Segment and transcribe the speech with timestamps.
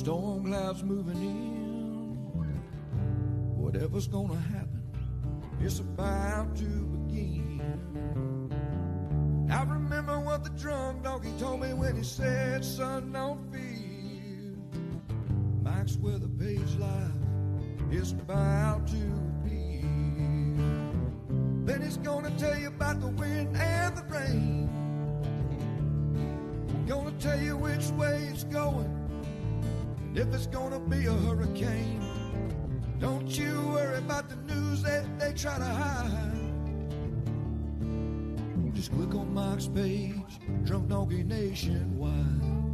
[0.00, 2.16] storm clouds moving in.
[3.54, 4.82] Whatever's gonna happen,
[5.60, 7.60] it's about to begin.
[9.50, 14.56] I remember what the drunk donkey told me when he said, Son, don't fear.
[15.62, 17.12] Mike's Weather Page life
[17.90, 19.04] is about to
[19.44, 19.82] be.
[21.66, 24.70] Then he's gonna tell you about the wind and the rain.
[26.88, 28.19] Gonna tell you which way
[30.14, 32.02] if it's gonna be a hurricane.
[32.98, 36.30] Don't you worry about the news that they try to hide.
[38.74, 40.14] Just click on Mike's page,
[40.64, 42.69] Drunk Donkey Nationwide.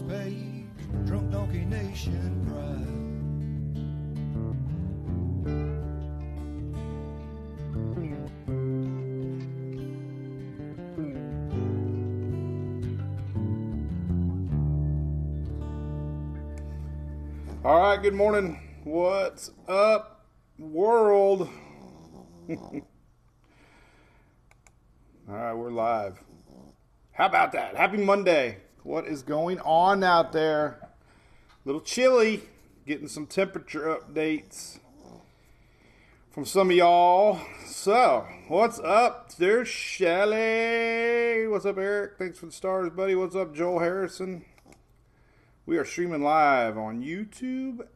[0.00, 0.64] Page,
[1.04, 2.78] Drunk Donkey Nation Pride.
[17.64, 18.58] All right, good morning.
[18.84, 20.24] What's up,
[20.58, 21.50] world?
[22.48, 22.58] All
[25.28, 26.18] right, we're live.
[27.12, 27.76] How about that?
[27.76, 28.61] Happy Monday.
[28.84, 30.78] What is going on out there?
[30.82, 30.88] A
[31.64, 32.42] little chilly.
[32.84, 34.80] Getting some temperature updates
[36.32, 37.40] from some of y'all.
[37.64, 39.32] So, what's up?
[39.36, 41.46] There's Shelly.
[41.46, 42.18] What's up, Eric?
[42.18, 43.14] Thanks for the stars, buddy.
[43.14, 44.44] What's up, Joel Harrison?
[45.64, 47.86] We are streaming live on YouTube,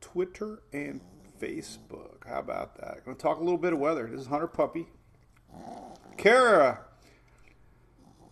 [0.00, 1.00] Twitter, and
[1.40, 2.28] Facebook.
[2.28, 3.04] How about that?
[3.04, 4.06] Going to talk a little bit of weather.
[4.06, 4.86] This is Hunter Puppy.
[6.16, 6.78] Kara.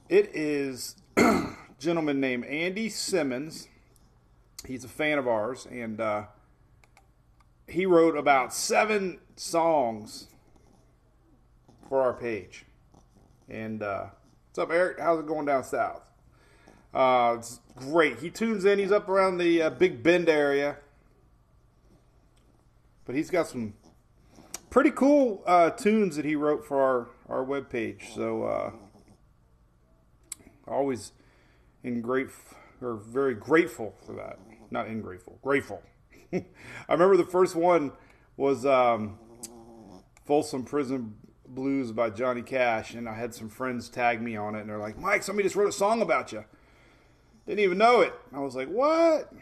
[0.08, 0.94] It is
[1.80, 3.66] gentleman named Andy Simmons.
[4.66, 6.24] He's a fan of ours, and uh,
[7.66, 10.26] he wrote about seven songs
[11.88, 12.66] for our page.
[13.48, 14.06] And uh,
[14.48, 15.00] what's up, Eric?
[15.00, 16.02] How's it going down south?
[16.92, 18.18] Uh, it's great.
[18.18, 18.78] He tunes in.
[18.78, 20.76] He's up around the uh, Big Bend area,
[23.06, 23.72] but he's got some
[24.68, 28.14] pretty cool uh, tunes that he wrote for our our webpage.
[28.14, 28.72] So uh,
[30.68, 31.12] always
[31.82, 32.28] in great
[32.80, 34.38] or very grateful for that.
[34.70, 35.82] Not ingrateful, grateful.
[36.32, 36.44] I
[36.88, 37.92] remember the first one
[38.36, 39.18] was um,
[40.24, 41.14] Folsom Prison
[41.46, 44.78] Blues by Johnny Cash, and I had some friends tag me on it, and they're
[44.78, 46.44] like, "Mike, somebody just wrote a song about you."
[47.50, 48.14] Didn't even know it.
[48.32, 49.32] I was like, what?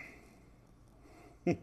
[1.46, 1.54] All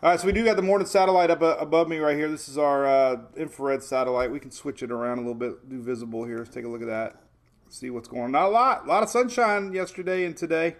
[0.00, 2.28] right, so we do got the morning satellite up uh, above me right here.
[2.30, 4.30] This is our uh, infrared satellite.
[4.30, 6.38] We can switch it around a little bit, do visible here.
[6.38, 7.20] Let's take a look at that.
[7.68, 8.32] See what's going on.
[8.32, 8.84] Not a lot.
[8.84, 10.76] A lot of sunshine yesterday and today.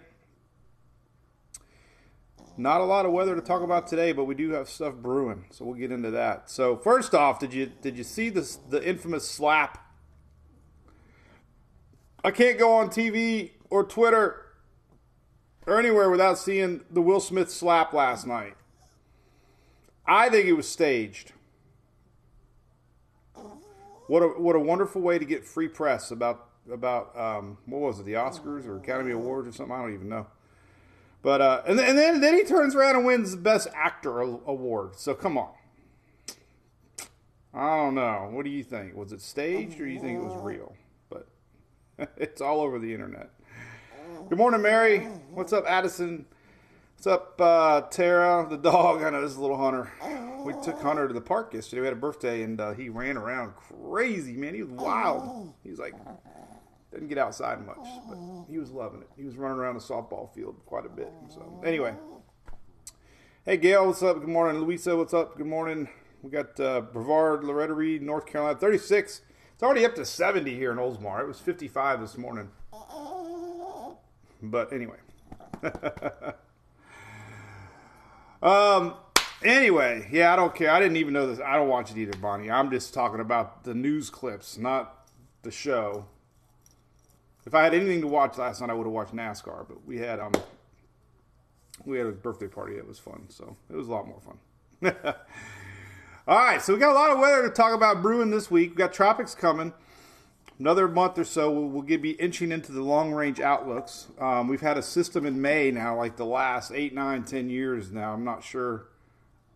[2.57, 5.45] Not a lot of weather to talk about today, but we do have stuff brewing,
[5.49, 6.49] so we'll get into that.
[6.49, 9.89] So first off, did you did you see this the infamous slap
[12.23, 14.45] I can't go on TV or Twitter
[15.65, 18.55] or anywhere without seeing the Will Smith slap last night.
[20.05, 21.31] I think it was staged.
[24.07, 27.99] What a what a wonderful way to get free press about about um, what was
[27.99, 30.27] it the Oscars or Academy Awards or something I don't even know.
[31.21, 34.19] But uh, and then, and then then he turns around and wins the Best Actor
[34.19, 34.95] award.
[34.95, 35.49] So come on.
[37.53, 38.29] I don't know.
[38.31, 38.95] What do you think?
[38.95, 40.75] Was it staged or do you think it was real?
[41.09, 41.27] But
[42.17, 43.31] it's all over the internet.
[44.29, 44.99] Good morning, Mary.
[45.31, 46.25] What's up, Addison?
[46.95, 49.03] What's up, uh, Tara, the dog?
[49.03, 49.89] I know this is a little Hunter.
[50.43, 51.79] We took Hunter to the park yesterday.
[51.79, 54.53] We had a birthday, and uh, he ran around crazy, man.
[54.53, 55.53] He was wild.
[55.63, 55.95] He was like,
[56.91, 58.17] didn't get outside much, but
[58.49, 59.09] he was loving it.
[59.15, 61.11] He was running around the softball field quite a bit.
[61.29, 61.93] So, anyway.
[63.45, 64.19] Hey, Gail, what's up?
[64.19, 64.61] Good morning.
[64.61, 65.37] Louisa, what's up?
[65.37, 65.89] Good morning.
[66.21, 69.21] We got uh, Brevard, Loretta Reed, North Carolina, 36.
[69.53, 71.21] It's already up to 70 here in Oldsmar.
[71.21, 72.49] It was 55 this morning.
[74.41, 74.97] But anyway.
[78.41, 78.95] um.
[79.41, 80.69] Anyway, yeah, I don't care.
[80.69, 81.39] I didn't even know this.
[81.39, 82.51] I don't watch it either, Bonnie.
[82.51, 85.07] I'm just talking about the news clips, not
[85.43, 86.07] the show.
[87.49, 89.67] If I had anything to watch last night, I would have watched NASCAR.
[89.67, 90.33] But we had um,
[91.83, 92.75] we had a birthday party.
[92.75, 94.93] It was fun, so it was a lot more fun.
[96.27, 98.69] All right, so we got a lot of weather to talk about brewing this week.
[98.69, 99.73] We got tropics coming.
[100.59, 104.09] Another month or so, we'll, we'll be inching into the long range outlooks.
[104.19, 107.91] Um, we've had a system in May now, like the last eight, nine, ten years
[107.91, 108.13] now.
[108.13, 108.89] I'm not sure,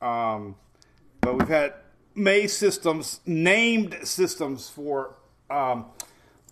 [0.01, 0.56] um,
[1.22, 1.75] but we've had
[2.16, 5.13] May systems, named systems for,
[5.51, 5.86] um,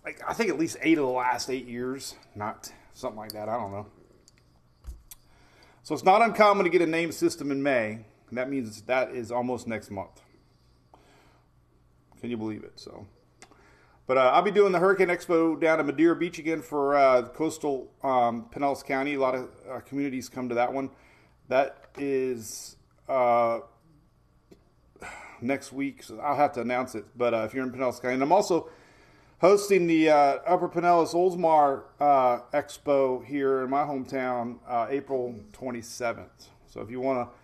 [0.04, 3.48] like I think at least eight of the last eight years, not something like that.
[3.48, 3.86] I don't know.
[5.82, 8.04] So it's not uncommon to get a name system in May.
[8.28, 10.22] And that means that is almost next month.
[12.20, 12.78] Can you believe it?
[12.80, 13.06] So.
[14.06, 17.28] But uh, I'll be doing the Hurricane Expo down at Madeira Beach again for uh,
[17.28, 19.14] coastal um, Pinellas County.
[19.14, 20.90] A lot of uh, communities come to that one.
[21.48, 22.76] That is
[23.08, 23.60] uh,
[25.40, 27.04] next week, so I'll have to announce it.
[27.16, 28.70] But uh, if you're in Pinellas County, and I'm also
[29.42, 31.82] hosting the uh, Upper Pinellas Oldsmar
[32.54, 34.58] Expo here in my hometown,
[34.88, 36.46] April 27th.
[36.68, 37.34] So if you want to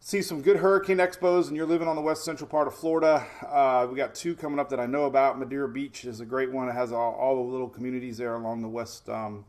[0.00, 3.24] see some good hurricane expos and you're living on the west central part of Florida,
[3.46, 5.38] uh, we got two coming up that I know about.
[5.38, 6.68] Madeira Beach is a great one.
[6.68, 9.44] It has all, all the little communities there along the west um,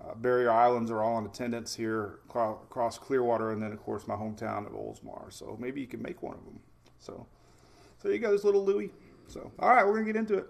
[0.00, 4.16] uh, barrier islands are all in attendance here across Clearwater, and then of course my
[4.16, 5.32] hometown of Oldsmar.
[5.32, 6.58] So maybe you can make one of them.
[6.98, 7.26] So,
[8.02, 8.90] so there you go, little Louie.
[9.28, 10.46] So all right, we're gonna get into it.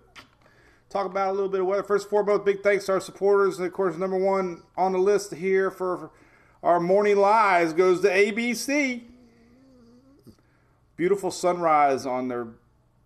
[0.91, 1.83] Talk about a little bit of weather.
[1.85, 3.59] First and foremost, big thanks to our supporters.
[3.59, 6.11] And of course, number one on the list here for
[6.63, 9.05] our morning lies goes to ABC
[11.01, 12.47] beautiful sunrise on their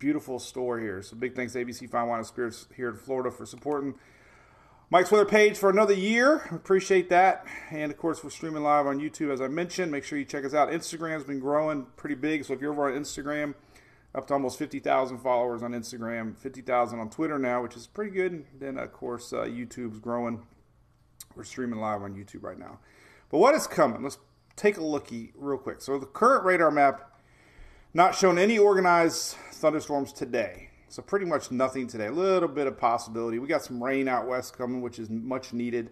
[0.00, 1.00] beautiful store here.
[1.00, 3.94] So big thanks to ABC Fine Wine and Spirits here in Florida for supporting
[4.90, 6.42] Mike's Weather page for another year.
[6.50, 7.46] Appreciate that.
[7.70, 9.92] And of course, we're streaming live on YouTube, as I mentioned.
[9.92, 10.70] Make sure you check us out.
[10.70, 12.44] Instagram's been growing pretty big.
[12.44, 13.54] So if you're over on Instagram,
[14.14, 18.44] up to almost 50,000 followers on Instagram, 50,000 on Twitter now, which is pretty good.
[18.58, 20.46] Then, of course, uh, YouTube's growing.
[21.34, 22.78] We're streaming live on YouTube right now.
[23.30, 24.02] But what is coming?
[24.02, 24.18] Let's
[24.54, 25.80] take a looky real quick.
[25.80, 27.20] So the current radar map
[27.92, 30.70] not shown any organized thunderstorms today.
[30.88, 32.06] So pretty much nothing today.
[32.06, 33.40] A little bit of possibility.
[33.40, 35.90] We got some rain out west coming, which is much needed.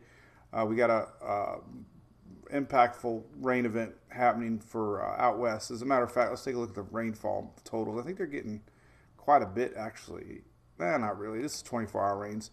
[0.53, 1.59] Uh, we got a uh,
[2.53, 5.71] impactful rain event happening for uh, out west.
[5.71, 8.01] As a matter of fact, let's take a look at the rainfall totals.
[8.01, 8.61] I think they're getting
[9.17, 10.43] quite a bit actually.
[10.81, 11.41] Eh, not really.
[11.41, 12.51] This is 24-hour rains,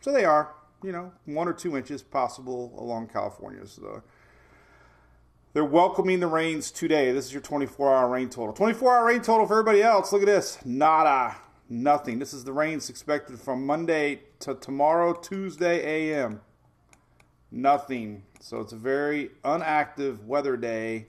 [0.00, 0.54] so they are.
[0.80, 3.66] You know, one or two inches possible along California.
[3.66, 4.00] So
[5.52, 7.10] they're welcoming the rains today.
[7.10, 8.52] This is your 24 hour rain total.
[8.52, 10.12] 24 hour rain total for everybody else.
[10.12, 10.64] Look at this.
[10.64, 11.36] Nada.
[11.68, 12.20] Nothing.
[12.20, 16.40] This is the rains expected from Monday to tomorrow, Tuesday AM.
[17.50, 18.24] Nothing.
[18.40, 21.06] So it's a very unactive weather day.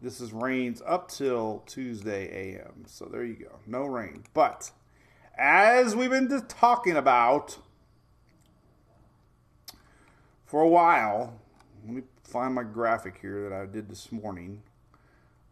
[0.00, 2.84] This is rains up till Tuesday AM.
[2.86, 3.58] So there you go.
[3.66, 4.24] No rain.
[4.34, 4.70] But
[5.36, 7.58] as we've been talking about
[10.44, 11.40] for a while,
[11.84, 14.62] let me find my graphic here that I did this morning.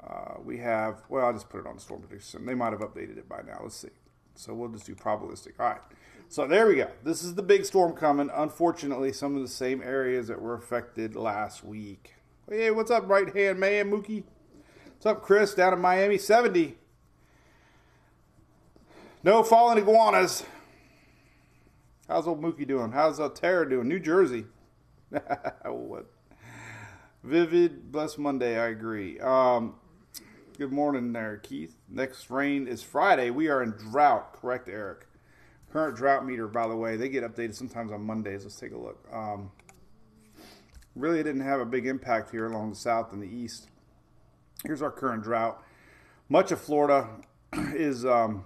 [0.03, 2.45] Uh, we have, well, I'll just put it on storm prediction.
[2.45, 3.61] They might have updated it by now.
[3.63, 3.89] Let's see.
[4.35, 5.53] So we'll just do probabilistic.
[5.59, 5.81] All right.
[6.33, 6.89] So there we go.
[7.05, 8.31] This is the big storm coming.
[8.33, 12.15] Unfortunately, some of the same areas that were affected last week.
[12.49, 14.25] Hey, what's up, right hand man, Mookie?
[14.95, 16.17] What's up, Chris, down in Miami?
[16.17, 16.79] 70.
[19.23, 20.43] No falling iguanas.
[22.09, 22.93] How's old Mookie doing?
[22.93, 23.87] How's uh, Tara doing?
[23.87, 24.47] New Jersey.
[25.67, 26.07] what?
[27.23, 28.59] Vivid, blessed Monday.
[28.59, 29.21] I agree.
[29.21, 29.75] Um,
[30.57, 31.77] good morning there, Keith.
[31.91, 33.29] Next rain is Friday.
[33.29, 34.33] We are in drought.
[34.41, 35.09] Correct, Eric.
[35.73, 38.45] Current drought meter, by the way, they get updated sometimes on Mondays.
[38.45, 39.09] Let's take a look.
[39.11, 39.51] Um,
[40.95, 43.69] really didn't have a big impact here along the south and the east.
[44.65, 45.63] Here's our current drought.
[46.29, 47.09] Much of Florida
[47.53, 48.45] is um,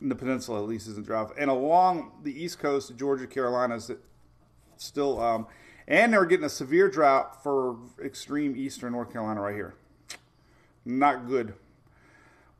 [0.00, 3.90] in the peninsula, at least, is in drought, and along the east coast Georgia, Carolinas,
[4.76, 5.48] still um,
[5.88, 9.74] and they're getting a severe drought for extreme eastern North Carolina right here.
[10.84, 11.54] Not good.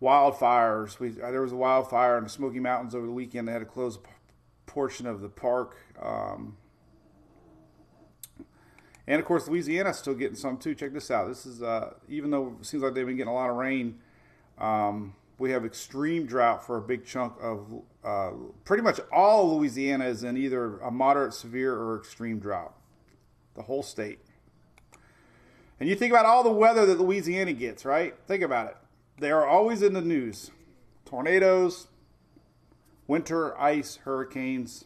[0.01, 0.99] Wildfires.
[0.99, 3.49] We uh, there was a wildfire in the Smoky Mountains over the weekend.
[3.49, 5.77] They had to close a portion of the park.
[6.01, 6.57] Um,
[9.07, 10.75] and of course, Louisiana's still getting some too.
[10.75, 11.29] Check this out.
[11.29, 13.99] This is uh, even though it seems like they've been getting a lot of rain.
[14.59, 18.33] Um, we have extreme drought for a big chunk of uh,
[18.65, 22.75] pretty much all Louisiana is in either a moderate, severe, or extreme drought
[23.55, 24.21] the whole state.
[25.81, 28.15] And you think about all the weather that Louisiana gets, right?
[28.27, 28.77] Think about it.
[29.21, 30.51] They are always in the news
[31.05, 31.89] tornadoes,
[33.07, 34.85] winter ice, hurricanes,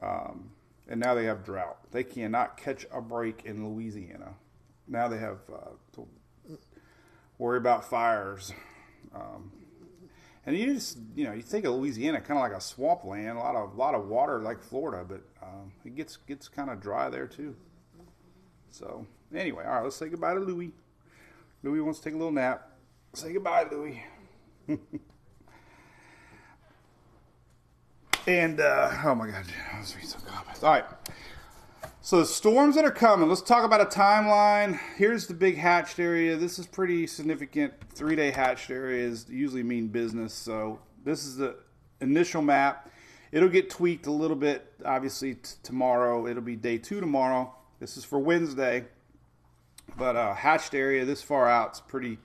[0.00, 0.50] Um,
[0.88, 1.78] and now they have drought.
[1.90, 4.34] They cannot catch a break in Louisiana.
[4.86, 6.06] Now they have uh, to
[7.38, 8.52] worry about fires.
[9.14, 9.50] Um,
[10.44, 13.40] and you just, you know, you think of Louisiana kind of like a swampland, a
[13.40, 17.08] lot of, lot of water like Florida, but um, it gets gets kind of dry
[17.08, 17.56] there too.
[18.70, 20.72] So anyway, all right, let's say goodbye to Louis.
[21.62, 22.70] Louis wants to take a little nap.
[23.14, 24.02] Say goodbye, Louis.
[28.26, 30.64] and uh, oh my God, I was reading some comments.
[30.64, 30.84] All right.
[32.00, 33.28] So the storms that are coming.
[33.28, 34.80] Let's talk about a timeline.
[34.96, 36.36] Here's the big hatched area.
[36.36, 37.72] This is pretty significant.
[37.94, 40.34] Three day hatched areas usually mean business.
[40.34, 41.54] So this is the
[42.00, 42.90] initial map.
[43.30, 44.72] It'll get tweaked a little bit.
[44.84, 46.26] Obviously t- tomorrow.
[46.26, 47.54] It'll be day two tomorrow.
[47.78, 48.86] This is for Wednesday.
[49.96, 52.18] But uh, hatched area this far out is pretty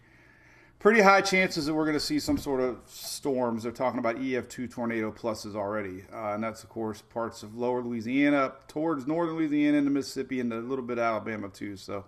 [0.80, 3.64] pretty high chances that we're going to see some sort of storms.
[3.64, 7.84] They're talking about EF2 tornado pluses already, uh, and that's of course parts of lower
[7.84, 11.76] Louisiana towards northern Louisiana into Mississippi and a little bit of Alabama too.
[11.76, 12.06] So,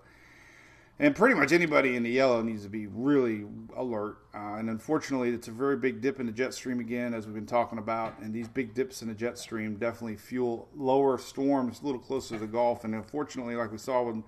[1.00, 4.18] and pretty much anybody in the yellow needs to be really alert.
[4.34, 7.36] Uh, and unfortunately, it's a very big dip in the jet stream again, as we've
[7.36, 8.20] been talking about.
[8.20, 12.36] And these big dips in the jet stream definitely fuel lower storms a little closer
[12.36, 12.84] to the Gulf.
[12.84, 14.24] And unfortunately, like we saw with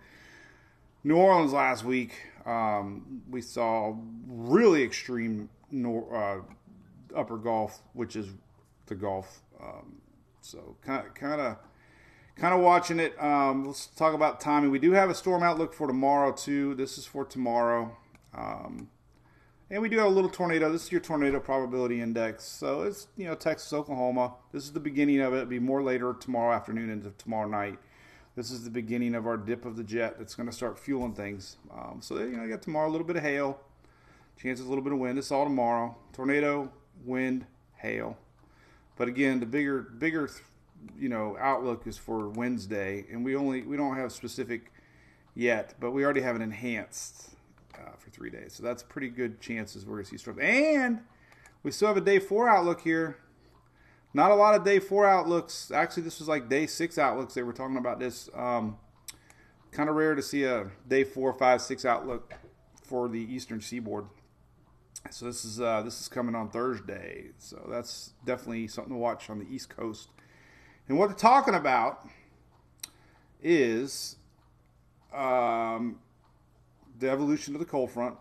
[1.03, 2.13] New Orleans last week,
[2.45, 3.95] um, we saw
[4.27, 6.41] really extreme nor- uh,
[7.15, 8.27] upper Gulf, which is
[8.87, 9.41] the Gulf.
[9.61, 10.01] Um,
[10.41, 11.57] so kind of, kind of,
[12.35, 13.21] kind of watching it.
[13.21, 14.71] Um, let's talk about timing.
[14.71, 16.75] We do have a storm outlook for tomorrow too.
[16.75, 17.95] This is for tomorrow,
[18.35, 18.89] um,
[19.69, 20.71] and we do have a little tornado.
[20.71, 22.43] This is your tornado probability index.
[22.43, 24.33] So it's you know Texas, Oklahoma.
[24.51, 25.37] This is the beginning of it.
[25.37, 27.79] It'll be more later tomorrow afternoon into tomorrow night
[28.35, 31.13] this is the beginning of our dip of the jet that's going to start fueling
[31.13, 31.57] things.
[31.71, 33.59] Um, so, you know, you got tomorrow a little bit of hail,
[34.41, 35.17] chances a little bit of wind.
[35.17, 35.95] It's all tomorrow.
[36.13, 36.71] Tornado,
[37.05, 38.17] wind, hail.
[38.95, 40.29] But again, the bigger, bigger,
[40.97, 44.71] you know, outlook is for Wednesday, and we only we don't have specific
[45.35, 47.29] yet, but we already have an enhanced
[47.75, 48.53] uh, for three days.
[48.53, 50.39] So that's pretty good chances we're going to see storms.
[50.41, 51.01] And
[51.63, 53.17] we still have a day four outlook here
[54.13, 55.71] not a lot of day four outlooks.
[55.71, 57.33] Actually, this was like day six outlooks.
[57.33, 58.29] They were talking about this.
[58.35, 58.77] Um,
[59.71, 62.33] kind of rare to see a day four, five, six outlook
[62.83, 64.05] for the Eastern Seaboard.
[65.09, 67.31] So this is uh, this is coming on Thursday.
[67.39, 70.09] So that's definitely something to watch on the East Coast.
[70.87, 72.07] And what they're talking about
[73.41, 74.15] is
[75.13, 75.99] um,
[76.99, 78.15] the evolution of the cold front.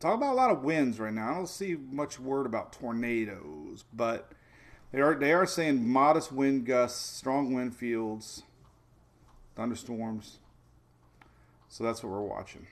[0.00, 1.32] Talk about a lot of winds right now.
[1.32, 4.30] I don't see much word about tornadoes, but
[4.92, 8.42] they are they are saying modest wind gusts, strong wind fields,
[9.54, 10.38] thunderstorms.
[11.68, 12.66] So that's what we're watching.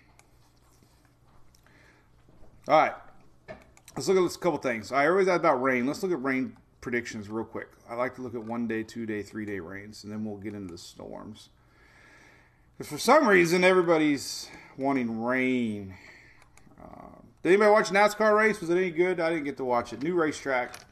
[2.68, 2.94] All right.
[3.94, 4.92] Let's look at a couple things.
[4.92, 5.86] I always ask about rain.
[5.86, 7.68] Let's look at rain predictions real quick.
[7.88, 10.36] I like to look at one day, two day, three day rains, and then we'll
[10.36, 11.48] get into the storms.
[12.76, 15.94] Because for some reason, everybody's wanting rain.
[16.82, 17.08] Uh,
[17.42, 18.60] did anybody watch NASCAR race?
[18.60, 19.18] Was it any good?
[19.18, 20.02] I didn't get to watch it.
[20.02, 20.85] New racetrack.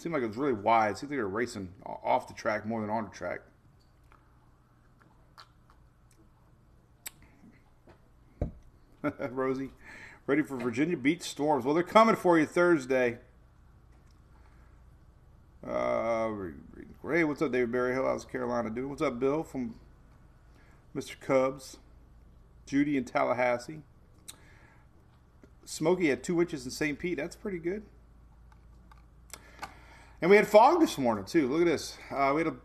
[0.00, 0.96] Seemed like it was really wide.
[0.96, 3.40] Seemed like they were racing off the track more than on the track.
[9.30, 9.72] Rosie,
[10.26, 11.66] ready for Virginia Beach storms.
[11.66, 13.18] Well, they're coming for you Thursday.
[15.62, 16.30] Uh,
[17.06, 18.06] hey, what's up, David Berryhill?
[18.06, 18.88] How's Carolina doing?
[18.88, 19.74] What's up, Bill from
[20.96, 21.20] Mr.
[21.20, 21.76] Cubs?
[22.64, 23.82] Judy in Tallahassee.
[25.66, 26.98] Smokey had two inches in St.
[26.98, 27.18] Pete.
[27.18, 27.82] That's pretty good.
[30.22, 31.48] And we had fog this morning too.
[31.48, 31.96] Look at this.
[32.10, 32.56] Uh, we had a,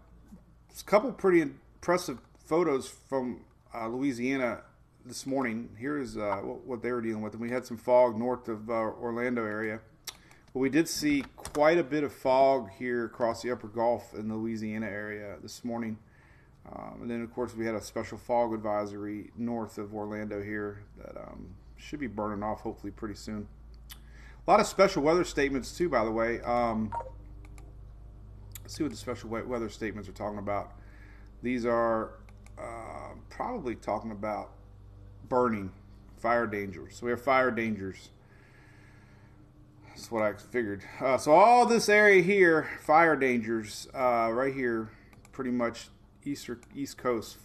[0.86, 4.60] couple pretty impressive photos from uh, Louisiana
[5.06, 5.70] this morning.
[5.80, 7.32] Here's uh, what, what, they were dealing with.
[7.32, 9.80] And we had some fog north of uh, Orlando area.
[10.54, 14.28] But we did see quite a bit of fog here across the upper Gulf in
[14.28, 15.98] the Louisiana area this morning.
[16.70, 20.84] Um, and then, of course, we had a special fog advisory north of Orlando here
[20.98, 23.48] that um, should be burning off hopefully pretty soon.
[24.46, 26.42] A lot of special weather statements, too, by the way.
[26.42, 26.92] Um,
[28.68, 30.74] See what the special weather statements are talking about.
[31.42, 32.12] These are
[32.58, 34.52] uh, probably talking about
[35.30, 35.72] burning,
[36.18, 36.98] fire dangers.
[36.98, 38.10] So we have fire dangers.
[39.88, 40.84] That's what I figured.
[41.00, 44.90] Uh, so all this area here, fire dangers, uh, right here,
[45.32, 45.90] pretty much
[46.24, 47.38] east east coast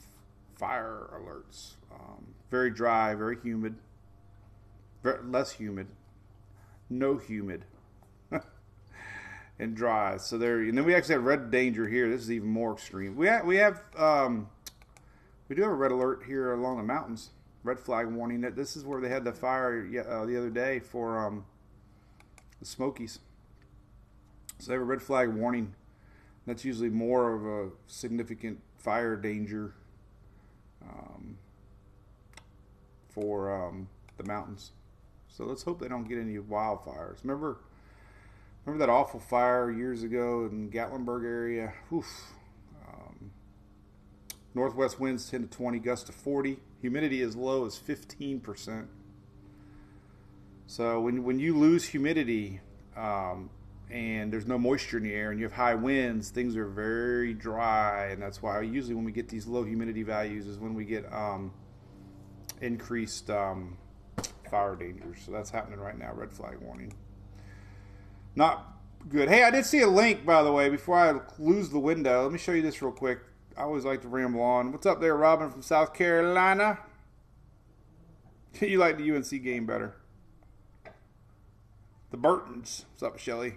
[0.56, 1.74] fire alerts.
[1.92, 3.76] Um, very dry, very humid,
[5.02, 5.88] very, less humid,
[6.88, 7.64] no humid
[9.60, 10.16] and dry.
[10.16, 12.08] So there, and then we actually have red danger here.
[12.08, 13.14] This is even more extreme.
[13.14, 14.48] We have, we have, um,
[15.48, 17.30] we do have a red alert here along the mountains.
[17.62, 20.80] Red flag warning that this is where they had the fire uh, the other day
[20.80, 21.44] for um,
[22.58, 23.18] the Smokies.
[24.58, 25.74] So they have a red flag warning
[26.46, 29.74] That's usually more of a significant fire danger
[30.82, 31.36] um,
[33.10, 34.72] for um, the mountains.
[35.28, 37.18] So let's hope they don't get any wildfires.
[37.22, 37.58] Remember,
[38.70, 41.72] remember that awful fire years ago in Gatlinburg area?
[41.92, 42.06] Oof.
[42.86, 43.32] Um,
[44.54, 46.58] northwest winds 10 to 20, gusts to 40.
[46.80, 48.86] Humidity as low as 15%.
[50.66, 52.60] So when when you lose humidity
[52.96, 53.50] um,
[53.90, 57.34] and there's no moisture in the air and you have high winds, things are very
[57.34, 60.84] dry, and that's why usually when we get these low humidity values is when we
[60.84, 61.52] get um,
[62.60, 63.76] increased um,
[64.48, 65.18] fire dangers.
[65.26, 66.12] So that's happening right now.
[66.14, 66.94] Red flag warning.
[68.34, 68.66] Not
[69.08, 69.28] good.
[69.28, 70.68] Hey, I did see a link by the way.
[70.68, 73.20] Before I lose the window, let me show you this real quick.
[73.56, 74.72] I always like to ramble on.
[74.72, 76.78] What's up there, Robin from South Carolina?
[78.60, 79.96] you like the UNC game better.
[82.10, 82.86] The Burtons.
[82.92, 83.54] What's up, Shelly?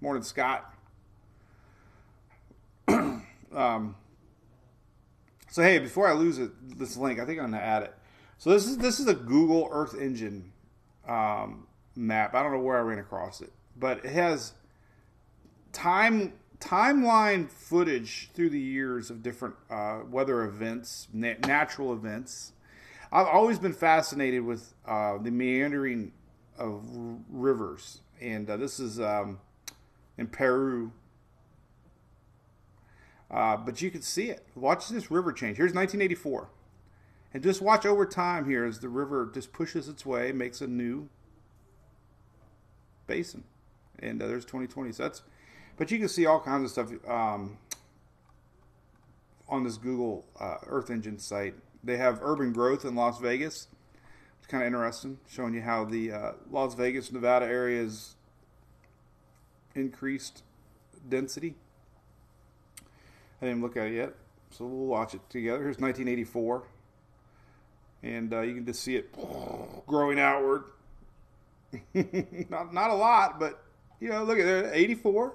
[0.00, 0.74] Morning, Scott.
[2.88, 3.96] um,
[5.50, 7.94] so hey, before I lose it, this link, I think I'm gonna add it.
[8.38, 10.52] So this is this is a Google Earth Engine
[11.06, 12.34] um, map.
[12.34, 14.52] I don't know where I ran across it, but it has
[15.72, 22.52] time timeline footage through the years of different uh, weather events, na- natural events.
[23.10, 26.12] I've always been fascinated with uh, the meandering
[26.58, 29.40] of r- rivers, and uh, this is um,
[30.18, 30.92] in Peru.
[33.30, 34.44] Uh, but you can see it.
[34.54, 35.56] Watch this river change.
[35.56, 36.50] Here's 1984,
[37.32, 40.66] and just watch over time here as the river just pushes its way, makes a
[40.66, 41.08] new
[43.06, 43.44] basin,
[44.00, 44.92] and uh, there's 2020.
[44.92, 45.10] So
[45.76, 47.56] but you can see all kinds of stuff um,
[49.48, 51.54] on this Google uh, Earth Engine site.
[51.82, 53.66] They have urban growth in Las Vegas
[54.38, 58.16] It's kind of interesting, showing you how the uh, Las Vegas, Nevada area is
[59.74, 60.42] increased
[61.08, 61.54] density.
[63.40, 64.14] I didn't look at it yet,
[64.50, 65.62] so we'll watch it together.
[65.62, 66.62] Here's 1984,
[68.02, 69.14] and uh, you can just see it
[69.86, 70.64] growing outward.
[72.50, 73.62] not not a lot, but
[74.00, 75.34] you know, look at there, 84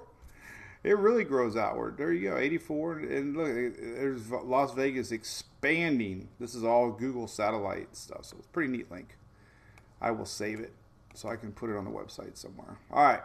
[0.86, 1.96] it really grows outward.
[1.98, 6.28] There you go, 84, and look, there's Las Vegas expanding.
[6.38, 9.16] This is all Google satellite stuff, so it's pretty neat link.
[10.00, 10.72] I will save it
[11.12, 12.78] so I can put it on the website somewhere.
[12.92, 13.22] All right,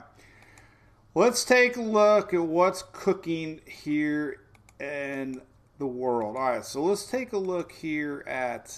[1.13, 4.41] let's take a look at what's cooking here
[4.79, 5.39] in
[5.77, 6.37] the world.
[6.37, 8.75] All right, so let's take a look here at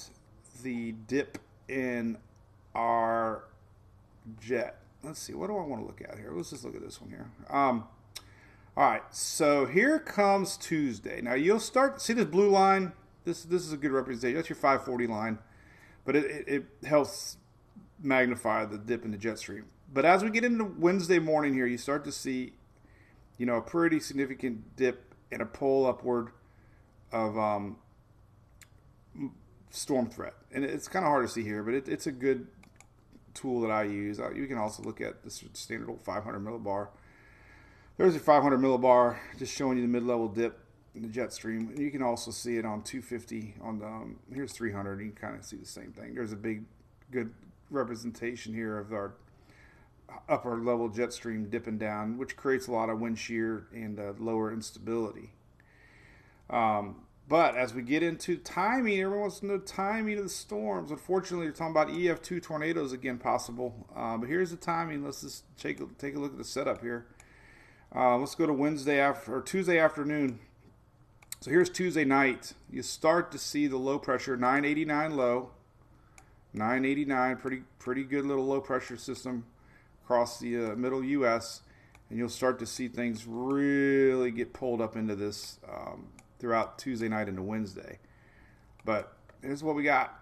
[0.62, 1.38] the dip
[1.70, 2.18] in
[2.76, 3.46] our
[4.42, 4.83] jet.
[5.04, 6.32] Let's see, what do I want to look at here?
[6.34, 7.30] Let's just look at this one here.
[7.50, 7.84] Um,
[8.78, 11.22] all right, so here comes Tuesday.
[11.22, 12.94] Now you'll start see this blue line.
[13.26, 14.38] This this is a good representation.
[14.38, 15.40] That's your 540 line,
[16.06, 17.38] but it, it, it helps
[18.02, 19.66] magnify the dip in the jet stream.
[19.94, 22.54] But as we get into Wednesday morning here, you start to see,
[23.38, 26.30] you know, a pretty significant dip and a pull upward
[27.12, 27.78] of um,
[29.70, 32.48] storm threat, and it's kind of hard to see here, but it, it's a good
[33.34, 34.20] tool that I use.
[34.20, 36.90] Uh, you can also look at the standard old 500 millibar
[37.98, 40.60] there's a 500 millibar just showing you the mid-level dip
[40.96, 41.70] in the jet stream.
[41.70, 45.00] And you can also see it on 250 on the, um, here's 300.
[45.00, 46.16] You can kind of see the same thing.
[46.16, 46.64] There's a big,
[47.12, 47.34] good
[47.70, 49.14] representation here of our
[50.28, 54.14] upper level jet stream dipping down, which creates a lot of wind shear and uh,
[54.20, 55.32] lower instability.
[56.50, 60.92] Um, but as we get into timing, everyone wants to know timing of the storms.
[60.92, 63.88] Unfortunately, you're talking about EF2 tornadoes again possible.
[63.96, 65.04] Uh, but here's the timing.
[65.06, 67.08] Let's just take a, take a look at the setup here.
[67.96, 70.40] Uh, let's go to Wednesday after or Tuesday afternoon.
[71.40, 72.54] So here's Tuesday night.
[72.70, 75.52] You start to see the low pressure 989 low,
[76.54, 79.46] 989, pretty pretty good little low pressure system
[80.04, 81.62] across the uh, middle U.S.
[82.10, 86.08] And you'll start to see things really get pulled up into this um,
[86.44, 88.00] throughout Tuesday night into Wednesday.
[88.84, 90.20] But here's what we got,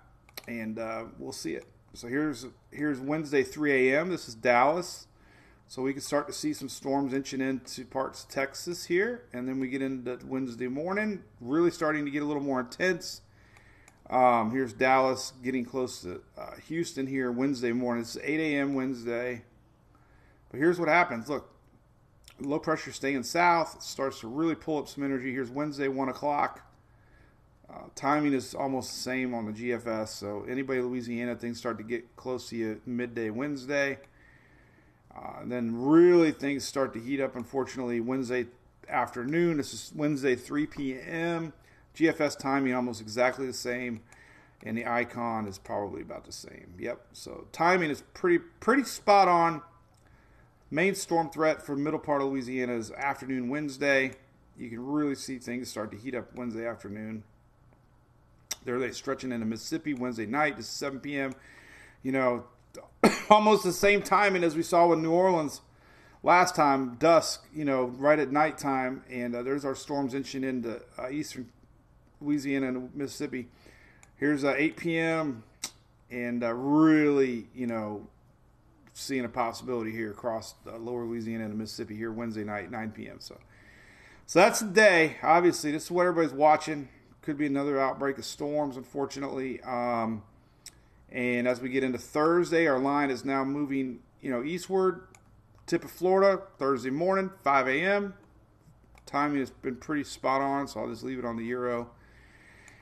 [0.48, 1.66] and uh, we'll see it.
[1.96, 4.10] So here's here's Wednesday 3 a.m.
[4.10, 5.08] This is Dallas.
[5.68, 9.48] So we can start to see some storms inching into parts of Texas here, and
[9.48, 13.22] then we get into Wednesday morning, really starting to get a little more intense.
[14.08, 18.04] Um, here's Dallas getting close to uh, Houston here Wednesday morning.
[18.04, 18.76] It's 8 a.m.
[18.76, 19.42] Wednesday.
[20.52, 21.30] But here's what happens.
[21.30, 21.51] Look,
[22.42, 25.32] low pressure staying south starts to really pull up some energy.
[25.32, 26.62] Here's Wednesday, 1 o'clock.
[27.70, 30.10] Uh, timing is almost the same on the GFS.
[30.10, 34.00] So anybody Louisiana, things start to get close to you midday Wednesday.
[35.16, 38.48] Uh, and then really things start to heat up, unfortunately, Wednesday
[38.90, 39.58] afternoon.
[39.58, 41.54] This is Wednesday, 3 p.m.
[41.96, 44.02] GFS timing almost exactly the same,
[44.64, 46.74] and the icon is probably about the same.
[46.80, 47.08] Yep.
[47.14, 49.62] So timing is pretty pretty spot on.
[50.74, 54.14] Main storm threat for middle part of Louisiana is afternoon Wednesday.
[54.58, 57.24] you can really see things start to heat up Wednesday afternoon.
[58.64, 61.34] There they stretching into Mississippi Wednesday night to 7 p.m.
[62.04, 62.46] You know,
[63.30, 65.60] almost the same timing as we saw with New Orleans
[66.24, 69.04] last time, dusk, you know, right at nighttime.
[69.10, 71.52] And uh, there's our storms inching into uh, eastern
[72.22, 73.50] Louisiana and Mississippi.
[74.16, 75.44] Here's uh, 8 p.m.
[76.10, 78.08] and uh, really, you know,
[79.02, 83.18] seeing a possibility here across uh, lower Louisiana and Mississippi here Wednesday night, 9 p.m.
[83.20, 83.38] So,
[84.26, 85.18] so that's the day.
[85.24, 86.90] Obviously, this is what everybody's watching.
[87.22, 89.62] Could be another outbreak of storms, unfortunately.
[89.62, 90.24] Um,
[91.12, 95.08] and as we get into Thursday, our line is now moving, you know, eastward,
[95.68, 98.14] tip of Florida, Thursday morning, 5 a.m.
[99.06, 101.90] Timing has been pretty spot on, so I'll just leave it on the Euro.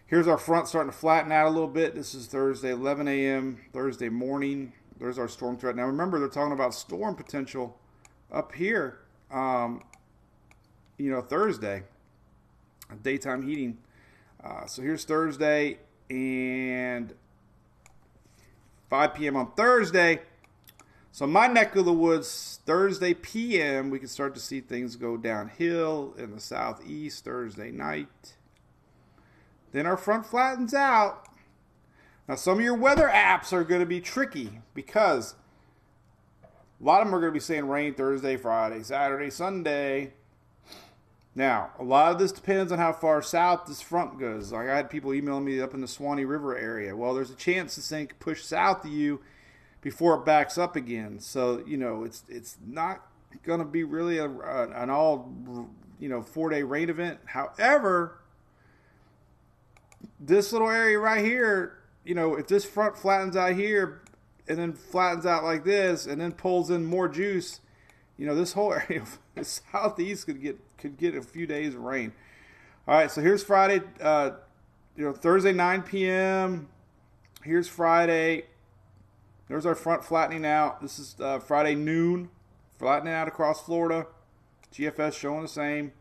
[0.05, 1.95] Here's our front starting to flatten out a little bit.
[1.95, 4.73] This is Thursday, 11 a.m., Thursday morning.
[4.99, 5.75] There's our storm threat.
[5.75, 7.77] Now, remember, they're talking about storm potential
[8.31, 8.99] up here,
[9.31, 9.83] um,
[10.97, 11.83] you know, Thursday,
[13.01, 13.77] daytime heating.
[14.43, 15.77] Uh, so here's Thursday,
[16.09, 17.13] and
[18.89, 19.35] 5 p.m.
[19.35, 20.21] on Thursday.
[21.11, 25.17] So my neck of the woods, Thursday p.m., we can start to see things go
[25.17, 28.35] downhill in the southeast Thursday night.
[29.71, 31.28] Then our front flattens out.
[32.29, 35.33] Now some of your weather apps are going to be tricky because
[36.43, 40.13] a lot of them are going to be saying rain Thursday, Friday, Saturday, Sunday.
[41.33, 44.51] Now, a lot of this depends on how far south this front goes.
[44.51, 46.95] Like I had people emailing me up in the Swanee River area.
[46.95, 49.21] Well, there's a chance this thing could push south of you
[49.81, 51.19] before it backs up again.
[51.19, 53.07] So you know, it's it's not
[53.41, 55.33] going to be really a, an all
[55.99, 57.21] you know four day rain event.
[57.25, 58.19] However,
[60.19, 64.01] this little area right here, you know, if this front flattens out here
[64.47, 67.59] and then flattens out like this and then pulls in more juice,
[68.17, 69.03] you know, this whole area
[69.35, 72.11] the southeast could get could get a few days of rain.
[72.87, 74.31] All right, so here's Friday, uh,
[74.95, 76.69] you know, Thursday 9 p.m.
[77.43, 78.45] Here's Friday.
[79.47, 80.81] There's our front flattening out.
[80.81, 82.29] This is uh, Friday noon,
[82.77, 84.07] flattening out across Florida.
[84.73, 85.91] GFS showing the same.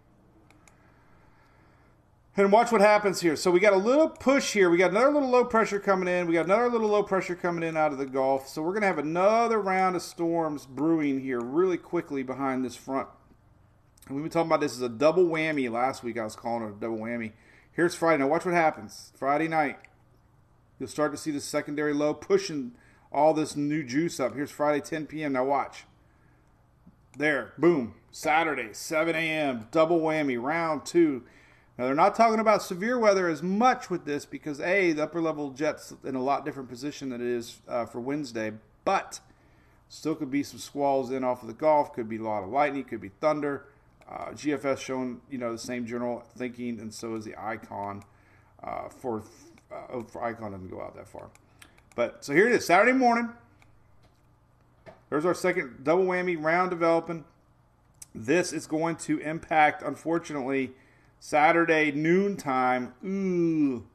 [2.39, 3.35] And watch what happens here.
[3.35, 4.71] So we got a little push here.
[4.71, 6.29] We got another little low pressure coming in.
[6.29, 8.47] We got another little low pressure coming in out of the Gulf.
[8.47, 12.77] So we're going to have another round of storms brewing here really quickly behind this
[12.77, 13.09] front.
[14.07, 15.69] And we've been talking about this as a double whammy.
[15.69, 17.33] Last week I was calling it a double whammy.
[17.73, 18.23] Here's Friday.
[18.23, 19.13] Now watch what happens.
[19.17, 19.81] Friday night,
[20.79, 22.71] you'll start to see the secondary low pushing
[23.11, 24.37] all this new juice up.
[24.37, 25.33] Here's Friday, 10 p.m.
[25.33, 25.87] Now watch.
[27.17, 27.97] There, boom.
[28.13, 29.67] Saturday, 7 a.m.
[29.73, 31.25] Double whammy, round two.
[31.79, 35.23] Now, they're not talking about severe weather as much with this because, A, the upper
[35.23, 38.53] level jet's in a lot different position than it is uh, for Wednesday,
[38.85, 39.21] but
[39.89, 42.51] still could be some squalls in off of the Gulf, could be a lot of
[42.51, 43.67] lightning, could be thunder.
[44.11, 48.03] Uh, GFS showing, you know, the same general thinking, and so is the icon
[48.65, 49.23] uh, for,
[49.71, 51.29] uh, for icon doesn't go out that far.
[51.95, 53.29] But so here it is, Saturday morning.
[55.11, 57.25] There's our second double whammy round developing.
[58.15, 60.73] This is going to impact, unfortunately,
[61.21, 62.95] Saturday noontime.
[63.05, 63.87] Ooh.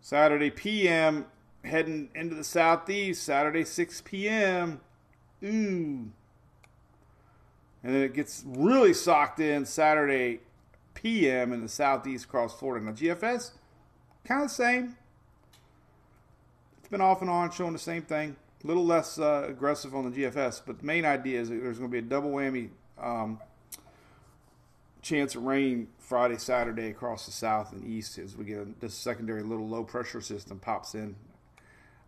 [0.00, 1.26] Saturday PM
[1.64, 3.22] heading into the southeast.
[3.22, 4.80] Saturday 6 p.m.
[5.44, 6.10] Ooh.
[7.84, 10.40] And then it gets really socked in Saturday
[10.94, 12.84] PM in the southeast across Florida.
[12.84, 13.52] Now, GFS,
[14.24, 14.96] kind of the same.
[16.78, 18.36] It's been off and on showing the same thing.
[18.62, 21.78] A little less uh, aggressive on the GFS, but the main idea is that there's
[21.78, 23.40] going to be a double whammy um,
[25.02, 29.42] chance of rain Friday, Saturday across the south and east as we get this secondary
[29.42, 31.16] little low pressure system pops in.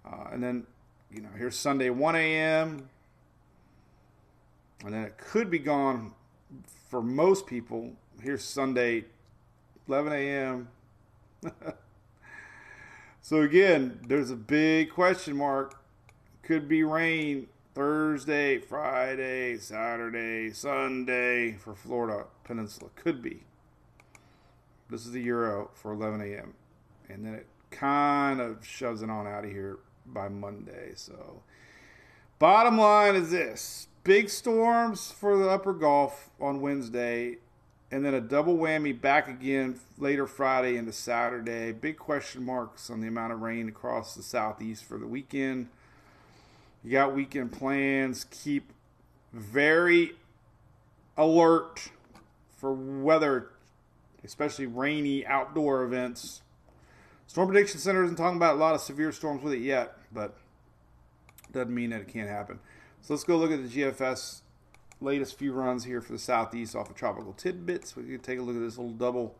[0.06, 0.66] Uh, and then,
[1.10, 2.88] you know, here's Sunday 1 a.m.
[4.84, 6.12] And then it could be gone
[6.88, 7.92] for most people.
[8.22, 9.04] Here's Sunday
[9.88, 10.68] 11 a.m.
[13.22, 15.80] so again, there's a big question mark.
[16.42, 22.90] Could be rain Thursday, Friday, Saturday, Sunday for Florida Peninsula.
[22.94, 23.42] Could be.
[24.88, 26.54] This is the Euro for 11 a.m.
[27.08, 30.92] And then it kind of shoves it on out of here by Monday.
[30.94, 31.42] So,
[32.38, 37.38] bottom line is this big storms for the upper Gulf on Wednesday,
[37.90, 41.72] and then a double whammy back again later Friday into Saturday.
[41.72, 45.68] Big question marks on the amount of rain across the southeast for the weekend.
[46.84, 48.24] You got weekend plans.
[48.24, 48.70] Keep
[49.32, 50.12] very
[51.16, 51.88] alert
[52.56, 53.48] for weather,
[54.22, 56.42] especially rainy outdoor events.
[57.26, 60.36] Storm Prediction Center isn't talking about a lot of severe storms with it yet, but
[61.52, 62.58] doesn't mean that it can't happen.
[63.00, 64.42] So let's go look at the GFS
[65.00, 67.96] latest few runs here for the southeast off of Tropical Tidbits.
[67.96, 69.36] We can take a look at this little double.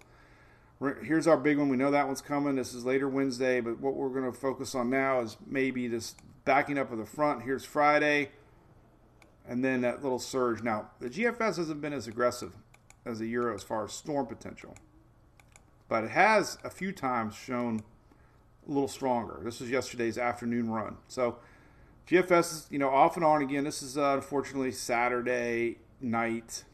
[0.92, 1.68] Here's our big one.
[1.68, 2.56] We know that one's coming.
[2.56, 6.14] This is later Wednesday, but what we're going to focus on now is maybe this
[6.44, 7.42] backing up of the front.
[7.42, 8.30] Here's Friday,
[9.48, 10.62] and then that little surge.
[10.62, 12.54] Now, the GFS hasn't been as aggressive
[13.06, 14.76] as the Euro as far as storm potential,
[15.88, 17.82] but it has a few times shown
[18.66, 19.40] a little stronger.
[19.42, 20.98] This was yesterday's afternoon run.
[21.08, 21.38] So,
[22.08, 23.64] GFS is, you know, off and on again.
[23.64, 26.64] This is uh, unfortunately Saturday night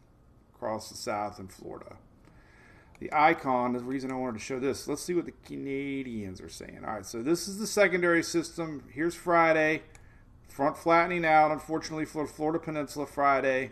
[0.54, 1.96] across the south in Florida.
[3.00, 6.50] The icon, the reason I wanted to show this, let's see what the Canadians are
[6.50, 6.82] saying.
[6.86, 8.84] All right, so this is the secondary system.
[8.92, 9.82] Here's Friday.
[10.48, 13.70] Front flattening out, unfortunately, for Florida Peninsula Friday.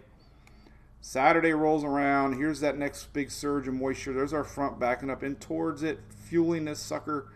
[1.02, 2.38] Saturday rolls around.
[2.38, 4.14] Here's that next big surge of moisture.
[4.14, 7.28] There's our front backing up in towards it, fueling this sucker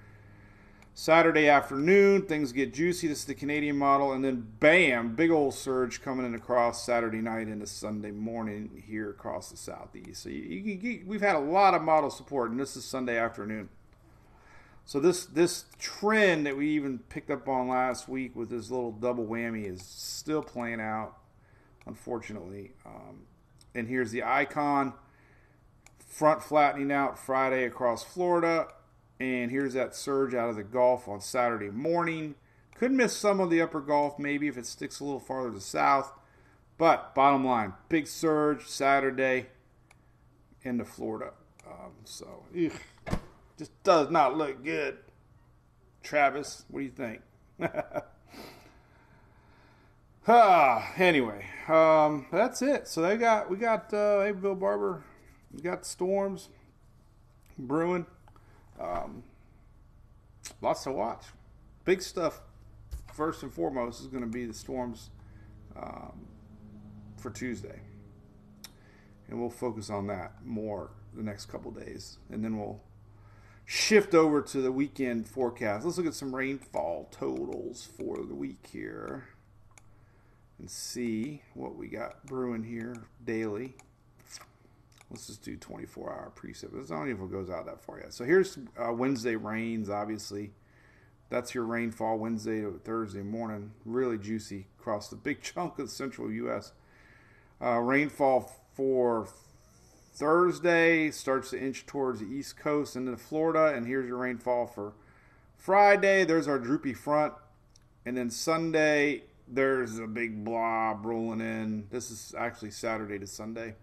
[0.94, 3.08] Saturday afternoon, things get juicy.
[3.08, 4.12] This is the Canadian model.
[4.12, 9.08] And then, bam, big old surge coming in across Saturday night into Sunday morning here
[9.08, 10.22] across the southeast.
[10.22, 13.16] So you, you, you, we've had a lot of model support, and this is Sunday
[13.16, 13.70] afternoon.
[14.84, 18.92] So this this trend that we even picked up on last week with this little
[18.92, 21.16] double whammy is still playing out,
[21.86, 22.72] unfortunately.
[22.84, 23.22] Um,
[23.74, 24.92] and here's the icon
[25.98, 28.66] front flattening out Friday across Florida
[29.20, 32.34] and here's that surge out of the Gulf on Saturday morning.
[32.74, 35.60] Could miss some of the upper Gulf maybe if it sticks a little farther to
[35.60, 36.12] south.
[36.78, 39.46] But bottom line, big surge Saturday
[40.62, 41.32] into Florida.
[41.66, 43.18] Um, so, ugh,
[43.58, 44.98] just does not look good.
[46.02, 47.20] Travis, what do you think?
[50.26, 52.88] ah, anyway, um, that's it.
[52.88, 55.04] So they got we got uh, Barber,
[55.52, 56.48] we got storms
[57.56, 58.06] brewing.
[58.82, 59.22] Um,
[60.60, 61.24] lots to watch.
[61.84, 62.40] Big stuff.
[63.12, 65.10] First and foremost is going to be the storms
[65.76, 66.26] um,
[67.18, 67.80] for Tuesday,
[69.28, 72.80] and we'll focus on that more the next couple days, and then we'll
[73.66, 75.84] shift over to the weekend forecast.
[75.84, 79.28] Let's look at some rainfall totals for the week here
[80.58, 83.74] and see what we got brewing here daily.
[85.12, 86.70] Let's just do 24 hour precip.
[86.78, 88.14] It's don't even goes out that far yet.
[88.14, 90.52] So here's uh, Wednesday rains, obviously.
[91.28, 93.72] That's your rainfall Wednesday to Thursday morning.
[93.84, 96.72] Really juicy across the big chunk of the central U.S.
[97.60, 99.28] Uh, rainfall for
[100.14, 103.74] Thursday starts to inch towards the east coast into Florida.
[103.76, 104.94] And here's your rainfall for
[105.58, 106.24] Friday.
[106.24, 107.34] There's our droopy front.
[108.06, 111.86] And then Sunday, there's a big blob rolling in.
[111.90, 113.74] This is actually Saturday to Sunday.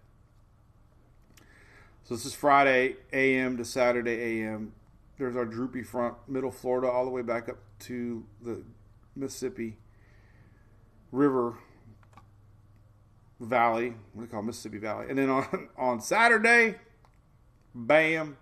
[2.10, 4.72] So this is Friday AM to Saturday AM.
[5.16, 8.64] There's our droopy front, middle Florida, all the way back up to the
[9.14, 9.76] Mississippi
[11.12, 11.56] River
[13.38, 13.94] Valley.
[14.12, 14.42] What do you call it?
[14.42, 15.06] Mississippi Valley?
[15.08, 16.80] And then on on Saturday,
[17.76, 18.36] bam.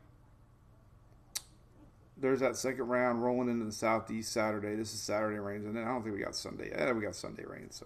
[2.16, 4.76] There's that second round rolling into the southeast Saturday.
[4.76, 6.70] This is Saturday rains, and then I don't think we got Sunday.
[6.70, 7.70] Yeah, we got Sunday rain.
[7.70, 7.84] So,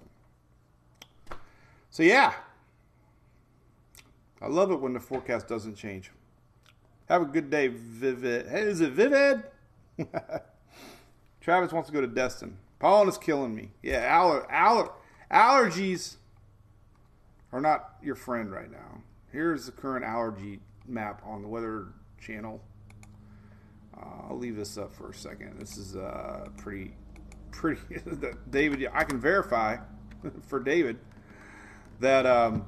[1.91, 2.35] so yeah,
[4.43, 6.11] I love it when the forecast doesn't change.
[7.09, 8.49] Have a good day, Vivid.
[8.49, 9.45] Hey, is it Vivid?
[11.41, 12.57] Travis wants to go to Destin.
[12.81, 13.71] Pollen is killing me.
[13.83, 14.91] Yeah, aller, aller,
[15.31, 16.17] allergies
[17.53, 19.03] are not your friend right now.
[19.31, 21.89] Here's the current allergy map on the Weather
[22.21, 22.61] Channel.
[23.97, 25.61] Uh, I'll leave this up for a second.
[25.61, 26.95] This is uh, pretty,
[27.53, 27.81] pretty.
[28.51, 29.77] David, I can verify
[30.49, 30.99] for David
[32.01, 32.67] that um,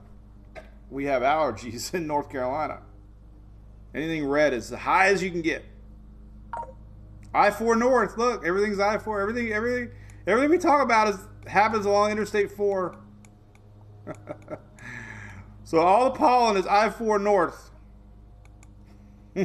[0.94, 2.78] we have allergies in North Carolina.
[3.94, 5.64] Anything red is the high as you can get.
[7.34, 8.16] I four north.
[8.16, 9.20] Look, everything's I four.
[9.20, 9.90] Everything, everything,
[10.26, 12.96] everything we talk about is happens along Interstate four.
[15.64, 17.70] so all the pollen is I four north.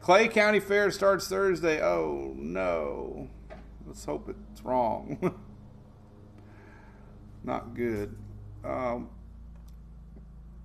[0.00, 1.80] Clay County Fair starts Thursday.
[1.80, 3.28] Oh no.
[3.86, 5.34] Let's hope it's wrong.
[7.44, 8.16] Not good.
[8.64, 9.08] Um,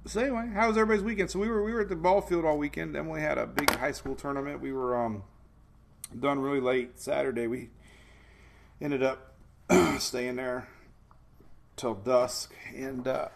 [0.08, 1.32] so anyway, how was everybody's weekend?
[1.32, 2.96] So we were we were at the ball field all weekend.
[3.10, 4.62] We had a big high school tournament.
[4.62, 5.24] We were um,
[6.20, 7.48] done really late Saturday.
[7.48, 7.70] We
[8.80, 9.34] ended up
[9.98, 10.68] staying there
[11.76, 13.30] till dusk, and uh,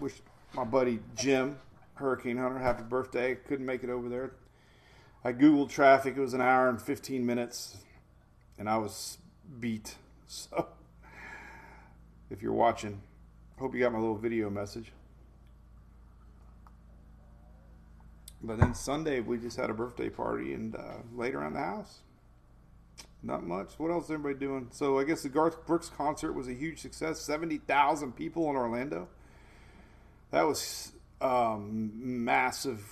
[0.00, 0.14] wish
[0.54, 1.58] my buddy Jim
[1.94, 3.36] Hurricane Hunter happy birthday.
[3.36, 4.32] Couldn't make it over there.
[5.24, 6.16] I googled traffic.
[6.16, 7.76] It was an hour and fifteen minutes,
[8.58, 9.18] and I was
[9.60, 9.94] beat.
[10.28, 10.66] So
[12.30, 13.00] if you're watching,
[13.60, 14.90] hope you got my little video message.
[18.46, 21.98] But then Sunday we just had a birthday party and uh, laid around the house.
[23.22, 23.72] Not much.
[23.78, 24.68] What else is everybody doing?
[24.70, 27.20] So I guess the Garth Brooks concert was a huge success.
[27.20, 29.08] Seventy thousand people in Orlando.
[30.30, 32.84] That was um, massive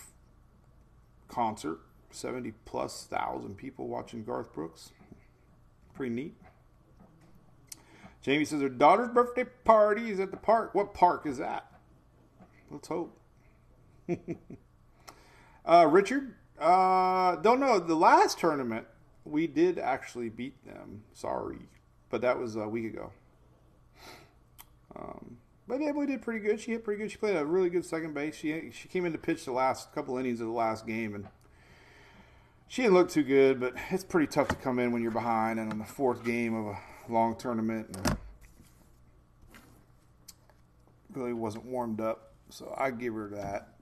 [1.29, 1.79] concert.
[2.11, 4.91] Seventy plus thousand people watching Garth Brooks.
[5.95, 6.35] Pretty neat.
[8.23, 10.75] Jamie says her daughter's birthday party is at the park.
[10.75, 11.71] What park is that?
[12.71, 13.21] Let's hope.
[15.65, 17.79] uh, Richard, uh, don't know.
[17.79, 18.87] The last tournament,
[19.25, 21.03] we did actually beat them.
[21.13, 21.59] Sorry.
[22.11, 23.13] But that was a week ago.
[24.95, 26.61] Um, but Emily did pretty good.
[26.61, 27.11] She hit pretty good.
[27.11, 28.37] She played a really good second base.
[28.37, 31.27] She she came in to pitch the last couple innings of the last game, and
[32.69, 33.59] she didn't look too good.
[33.59, 36.55] But it's pretty tough to come in when you're behind and on the fourth game
[36.55, 37.89] of a long tournament.
[37.97, 38.17] And
[41.15, 43.74] really wasn't warmed up, so I give her that.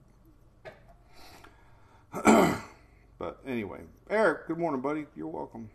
[3.17, 5.07] but anyway, Eric, good morning, buddy.
[5.15, 5.67] You're welcome.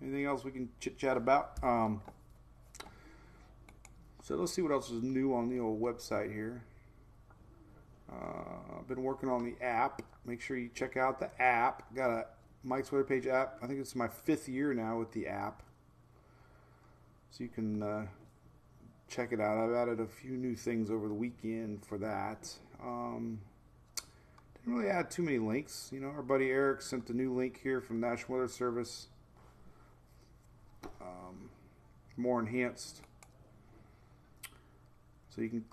[0.00, 1.62] Anything else we can chit chat about?
[1.62, 2.00] Um,
[4.22, 6.64] so let's see what else is new on the old website here.
[8.10, 10.00] Uh, I've been working on the app.
[10.24, 11.94] Make sure you check out the app.
[11.94, 12.26] Got a
[12.64, 13.58] Mike's Weather Page app.
[13.62, 15.62] I think it's my fifth year now with the app.
[17.30, 18.06] So you can uh,
[19.06, 19.58] check it out.
[19.58, 22.50] I've added a few new things over the weekend for that.
[22.82, 23.40] Um,
[24.64, 25.90] didn't really add too many links.
[25.92, 29.08] You know, our buddy Eric sent a new link here from National Weather Service.
[31.00, 31.50] Um,
[32.16, 33.02] more enhanced.
[35.30, 35.64] So you can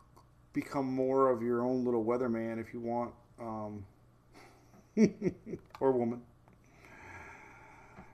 [0.53, 3.13] become more of your own little weatherman if you want.
[3.39, 3.85] Um,
[5.79, 6.21] or woman.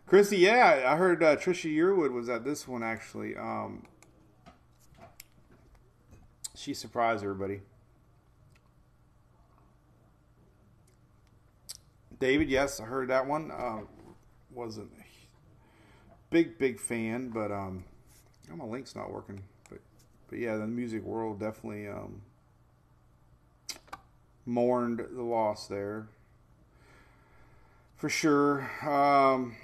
[0.08, 3.36] Chrissy, yeah, I heard uh, Trisha Yearwood was at this one actually.
[3.36, 3.84] Um,
[6.56, 7.62] she surprised everybody.
[12.20, 13.52] David, yes, I heard that one.
[13.52, 13.82] Uh,
[14.52, 17.84] wasn't a big, big fan, but um,
[18.52, 19.44] oh, my link's not working.
[19.70, 19.80] But,
[20.30, 22.22] but yeah, the music world definitely um,
[24.46, 26.08] mourned the loss there
[27.98, 28.70] for sure.
[28.88, 29.56] Um,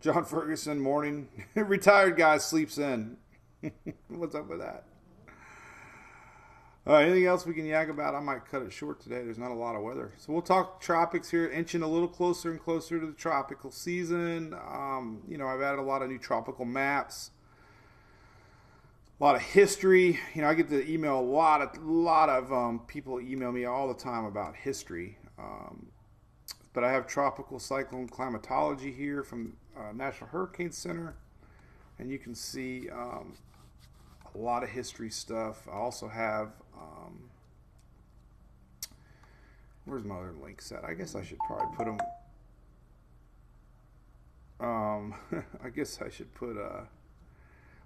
[0.00, 1.28] John Ferguson, morning.
[1.54, 3.16] Retired guy sleeps in.
[4.08, 4.84] What's up with that?
[6.88, 8.14] Uh, anything else we can yak about?
[8.14, 9.16] I might cut it short today.
[9.16, 10.14] There's not a lot of weather.
[10.16, 14.54] So we'll talk tropics here, inching a little closer and closer to the tropical season.
[14.54, 17.30] Um, you know, I've added a lot of new tropical maps,
[19.20, 20.18] a lot of history.
[20.34, 23.66] You know, I get to email a lot of lot of um, people email me
[23.66, 25.18] all the time about history.
[25.38, 25.88] Um,
[26.72, 31.16] but I have tropical cyclone climatology here from uh, National Hurricane Center,
[31.98, 33.34] and you can see um,
[34.34, 35.66] a lot of history stuff.
[35.68, 37.30] I also have um,
[39.84, 40.84] where's my other links at?
[40.84, 41.98] I guess I should probably put them.
[44.60, 45.14] Um,
[45.64, 46.82] I guess I should put uh,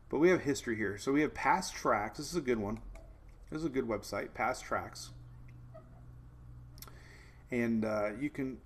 [0.09, 0.99] but we have history here.
[0.99, 2.19] So we have past tracks.
[2.19, 2.81] This is a good one.
[3.51, 5.11] This is a good website, past tracks.
[7.51, 8.59] And uh, you can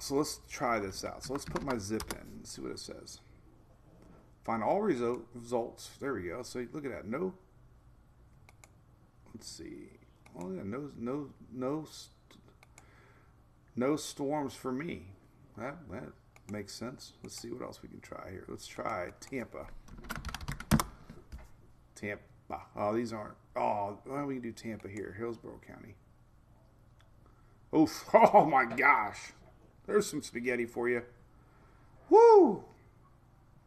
[0.00, 1.22] so let's try this out.
[1.22, 3.20] So let's put my zip in and see what it says.
[4.44, 5.90] Find all resu- results.
[6.00, 6.42] There we go.
[6.42, 7.06] So look at that.
[7.06, 7.34] No.
[9.34, 9.88] Let's see.
[10.38, 11.86] Oh yeah, no, no, no,
[13.76, 15.06] no storms for me.
[15.56, 16.12] That that
[16.50, 17.12] makes sense.
[17.22, 18.44] Let's see what else we can try here.
[18.48, 19.66] Let's try Tampa.
[21.94, 22.60] Tampa.
[22.76, 23.34] Oh, these aren't.
[23.56, 25.94] Oh, well, we can do Tampa here, Hillsborough County.
[27.74, 28.04] Oof!
[28.14, 29.32] Oh my gosh.
[29.86, 31.02] There's some spaghetti for you.
[32.08, 32.64] Woo!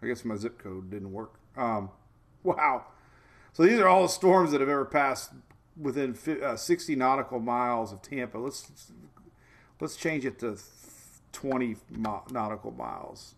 [0.02, 1.36] I guess my zip code didn't work.
[1.56, 1.90] Um,
[2.44, 2.86] wow.
[3.54, 5.32] So these are all the storms that have ever passed
[5.80, 8.38] within uh, 60 nautical miles of Tampa.
[8.38, 8.92] Let's
[9.80, 10.58] let's change it to
[11.32, 11.78] 20
[12.30, 13.36] nautical miles.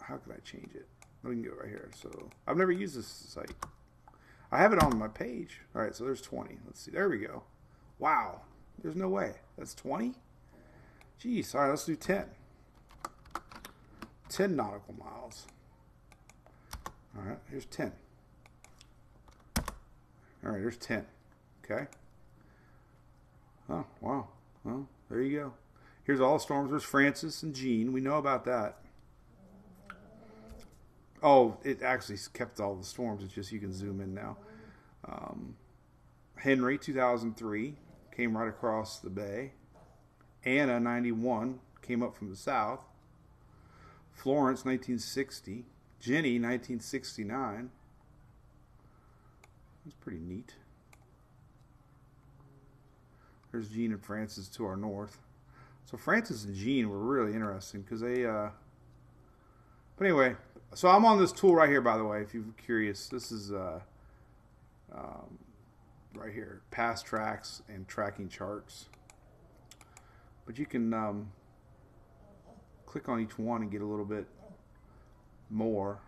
[0.00, 0.86] How can I change it?
[1.22, 1.90] We can go right here.
[1.94, 3.52] So I've never used this site.
[4.50, 5.60] I have it on my page.
[5.74, 6.58] All right, so there's 20.
[6.66, 6.90] Let's see.
[6.90, 7.44] There we go.
[7.98, 8.40] Wow.
[8.82, 9.34] There's no way.
[9.56, 10.14] That's 20?
[11.18, 12.24] Geez, all right, let's do 10.
[14.30, 15.46] 10 nautical miles.
[17.16, 17.92] All right, here's 10.
[19.58, 19.64] All
[20.42, 21.04] right, there's 10.
[21.70, 21.86] Okay.
[23.68, 24.28] Oh, wow.
[24.64, 25.52] Well, there you go.
[26.04, 26.70] Here's all the storms.
[26.70, 27.92] There's Frances and Jeanne.
[27.92, 28.78] We know about that.
[31.22, 33.22] Oh, it actually kept all the storms.
[33.22, 34.36] It's just you can zoom in now.
[35.06, 35.54] Um,
[36.36, 37.74] Henry, 2003,
[38.16, 39.52] came right across the bay.
[40.44, 42.82] Anna, 91, came up from the south.
[44.12, 45.66] Florence, 1960.
[46.00, 47.70] Jenny, 1969.
[49.84, 50.54] That's pretty neat.
[53.52, 55.18] There's Jeanne and Frances to our north.
[55.84, 58.24] So Frances and Jeanne were really interesting because they.
[58.24, 58.50] Uh,
[59.96, 60.36] but anyway,
[60.74, 63.08] so I'm on this tool right here, by the way, if you're curious.
[63.08, 63.80] This is uh,
[64.94, 65.38] um,
[66.14, 68.88] right here, past tracks and tracking charts.
[70.46, 71.32] But you can um,
[72.86, 74.26] click on each one and get a little bit
[75.48, 75.98] more.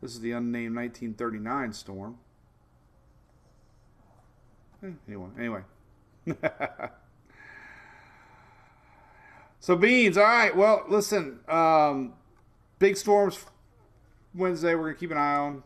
[0.00, 2.18] This is the unnamed 1939 storm.
[4.82, 5.60] Eh, anyway, anyway.
[9.60, 10.54] so beans, all right.
[10.56, 12.14] Well, listen, um,
[12.78, 13.44] big storms
[14.34, 14.74] Wednesday.
[14.74, 15.62] We're gonna keep an eye on.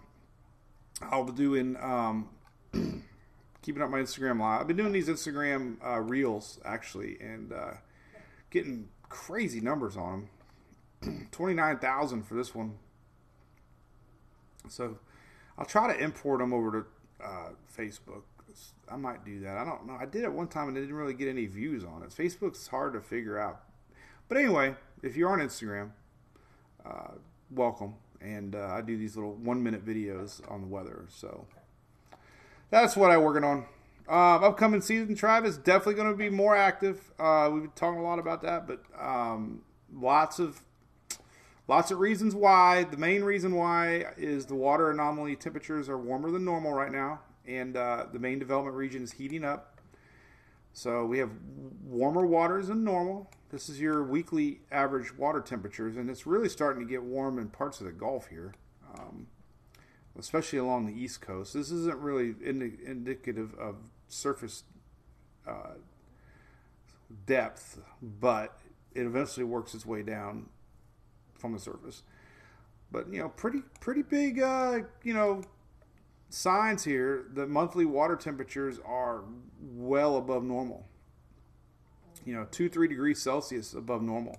[1.03, 2.29] I'll be doing um,
[3.63, 4.61] keeping up my Instagram live.
[4.61, 7.73] I've been doing these Instagram uh, reels actually, and uh,
[8.51, 10.29] getting crazy numbers on
[11.03, 11.29] them.
[11.33, 12.75] Twenty nine thousand for this one.
[14.69, 14.99] So
[15.59, 18.23] I'll try to import them over to uh, Facebook.
[18.91, 19.57] I might do that.
[19.57, 19.97] I don't know.
[20.01, 22.11] I did it one time and I didn't really get any views on it.
[22.11, 23.61] Facebook's hard to figure out.
[24.29, 25.91] But anyway, if you're on Instagram,
[26.85, 27.13] uh,
[27.51, 27.95] welcome.
[28.21, 31.07] And uh, I do these little one minute videos on the weather.
[31.09, 31.47] So
[32.71, 33.67] that's what I'm working on.
[34.09, 37.13] Uh, upcoming season, Travis, definitely going to be more active.
[37.19, 39.63] Uh, we've been talking a lot about that, but um,
[39.95, 40.63] lots of
[41.69, 42.85] lots of reasons why.
[42.85, 47.21] The main reason why is the water anomaly temperatures are warmer than normal right now,
[47.47, 49.81] and uh, the main development region is heating up.
[50.73, 51.31] So we have
[51.85, 53.31] warmer waters than normal.
[53.51, 57.49] This is your weekly average water temperatures, and it's really starting to get warm in
[57.49, 58.55] parts of the Gulf here,
[58.97, 59.27] um,
[60.19, 61.55] especially along the East Coast.
[61.55, 63.77] This isn't really indi- indicative of
[64.09, 64.63] surface
[65.47, 65.75] uh,
[67.27, 68.61] depth, but
[68.95, 70.47] it eventually works its way down
[71.35, 72.05] from the surface.
[72.93, 75.43] But you know, pretty pretty big, uh, you know,
[76.31, 77.27] signs here.
[77.35, 79.25] The monthly water temperatures are
[79.61, 80.87] well above normal
[82.25, 84.39] you know, two, three degrees Celsius above normal.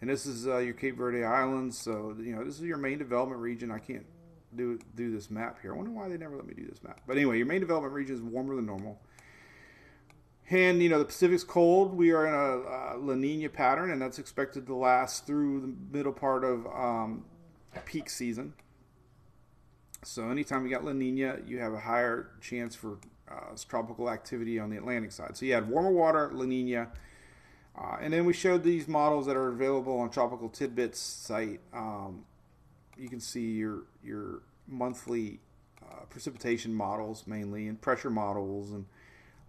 [0.00, 1.76] And this is uh, your Cape Verde Islands.
[1.76, 3.70] So, you know, this is your main development region.
[3.70, 4.06] I can't
[4.54, 5.74] do do this map here.
[5.74, 7.00] I wonder why they never let me do this map.
[7.06, 9.00] But anyway, your main development region is warmer than normal.
[10.50, 11.92] And, you know, the Pacific's cold.
[11.92, 16.12] We are in a, La Nina pattern, and that's expected to last through the middle
[16.12, 17.24] part of um,
[17.84, 18.54] peak season.
[20.02, 22.98] So anytime you got La Nina, you have a higher chance for
[23.30, 25.36] uh, tropical activity on the Atlantic side.
[25.36, 26.88] So you had warmer water, La Nina,
[27.76, 31.60] uh, and then we showed these models that are available on Tropical Tidbits site.
[31.72, 32.24] Um,
[32.96, 35.40] you can see your your monthly
[35.82, 38.84] uh, precipitation models mainly, and pressure models, and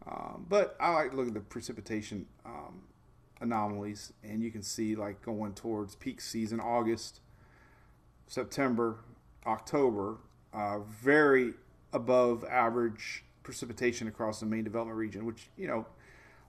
[0.07, 2.81] um, but I like to look at the precipitation um,
[3.41, 7.21] anomalies, and you can see like going towards peak season, August,
[8.27, 8.97] September,
[9.45, 10.17] October,
[10.53, 11.53] uh, very
[11.93, 15.85] above average precipitation across the main development region, which, you know,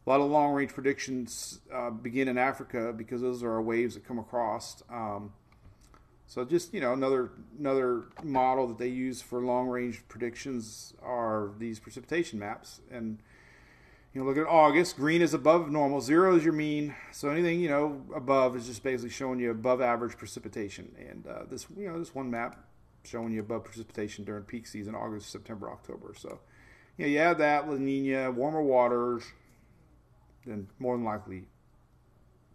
[0.07, 3.95] a lot of long range predictions uh, begin in Africa because those are our waves
[3.95, 4.83] that come across.
[4.91, 5.33] Um,
[6.31, 11.51] so just you know another another model that they use for long range predictions are
[11.59, 12.81] these precipitation maps.
[12.89, 13.19] And
[14.15, 16.95] you know look at August green is above normal zero is your mean.
[17.11, 20.95] So anything you know above is just basically showing you above average precipitation.
[20.99, 22.65] And uh, this you know this one map
[23.05, 26.41] showing you above precipitation during peak season August September October so
[27.01, 29.25] yeah, you add that La Nina, warmer waters,
[30.45, 31.45] then more than likely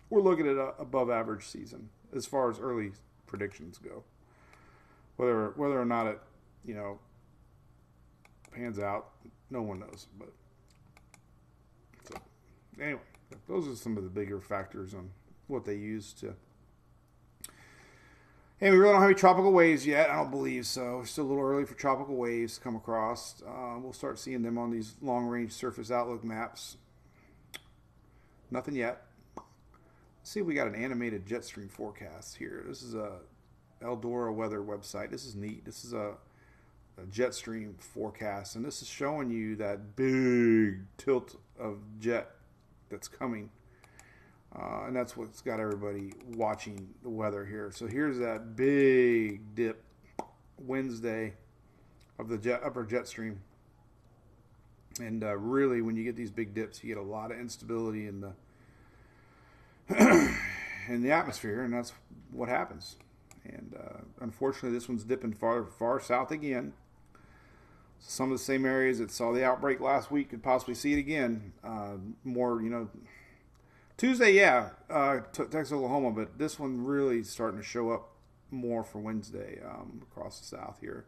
[0.09, 2.91] we're looking at a above average season as far as early
[3.25, 4.03] predictions go.
[5.17, 6.19] Whether whether or not it,
[6.63, 6.99] you know,
[8.51, 9.09] pans out,
[9.49, 10.05] no one knows.
[10.19, 10.29] But
[12.07, 12.15] so
[12.79, 13.01] anyway,
[13.47, 15.09] those are some of the bigger factors on
[15.47, 16.35] what they use to
[18.61, 20.09] and we really don't have any tropical waves yet.
[20.09, 21.01] I don't believe so.
[21.01, 23.41] It's still a little early for tropical waves to come across.
[23.45, 26.77] Uh, we'll start seeing them on these long range surface outlook maps.
[28.49, 29.03] Nothing yet.
[29.35, 32.63] Let's see if we got an animated jet stream forecast here.
[32.67, 33.17] This is a
[33.81, 35.11] Eldora weather website.
[35.11, 35.65] This is neat.
[35.65, 36.13] This is a,
[36.97, 42.31] a jet stream forecast, and this is showing you that big tilt of jet
[42.89, 43.49] that's coming
[44.57, 47.71] uh, and that's what's got everybody watching the weather here.
[47.73, 49.83] So here's that big dip
[50.59, 51.33] Wednesday
[52.17, 53.41] of the jet, upper jet stream.
[54.99, 58.07] And uh, really, when you get these big dips, you get a lot of instability
[58.07, 58.31] in the
[60.87, 61.91] in the atmosphere, and that's
[62.31, 62.95] what happens.
[63.43, 66.71] And uh, unfortunately, this one's dipping far far south again.
[67.99, 70.99] Some of the same areas that saw the outbreak last week could possibly see it
[70.99, 71.51] again.
[71.63, 72.89] Uh, more, you know,
[73.97, 78.09] Tuesday, yeah, uh, Texas, Oklahoma, but this one really starting to show up
[78.51, 81.05] more for Wednesday um, across the south here.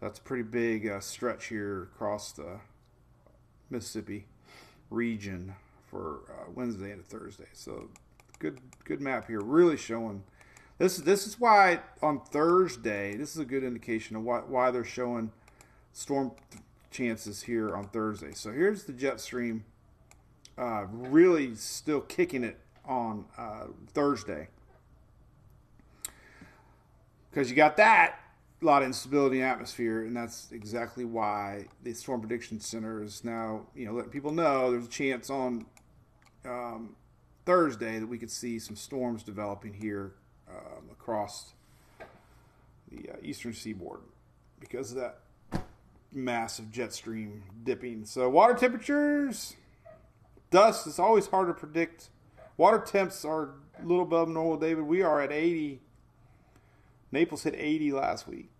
[0.00, 2.58] That's a pretty big uh, stretch here across the
[3.70, 4.26] Mississippi
[4.90, 5.54] region
[5.88, 7.46] for uh, Wednesday into Thursday.
[7.52, 7.88] So
[8.40, 10.24] good, good map here, really showing
[10.78, 14.84] This this is why on Thursday, this is a good indication of why why they're
[14.84, 15.30] showing
[15.92, 16.32] storm
[16.90, 18.32] chances here on Thursday.
[18.32, 19.64] So here's the jet stream,
[20.56, 24.48] uh, really still kicking it on uh, Thursday
[27.30, 28.20] because you got that
[28.62, 33.22] a lot of instability in atmosphere, and that's exactly why the Storm Prediction Center is
[33.24, 35.66] now you know letting people know there's a chance on
[36.46, 36.96] um,
[37.44, 40.14] Thursday that we could see some storms developing here
[40.48, 41.52] um, across
[42.90, 44.00] the uh, eastern seaboard
[44.60, 45.20] because of that
[46.12, 48.04] massive jet stream dipping.
[48.06, 49.56] So water temperatures,
[50.54, 50.86] dust.
[50.86, 52.10] It's always hard to predict.
[52.56, 54.84] Water temps are a little above normal, David.
[54.84, 55.80] We are at 80.
[57.10, 58.50] Naples hit 80 last week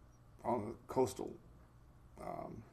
[0.45, 1.33] on the coastal.
[2.21, 2.65] Um,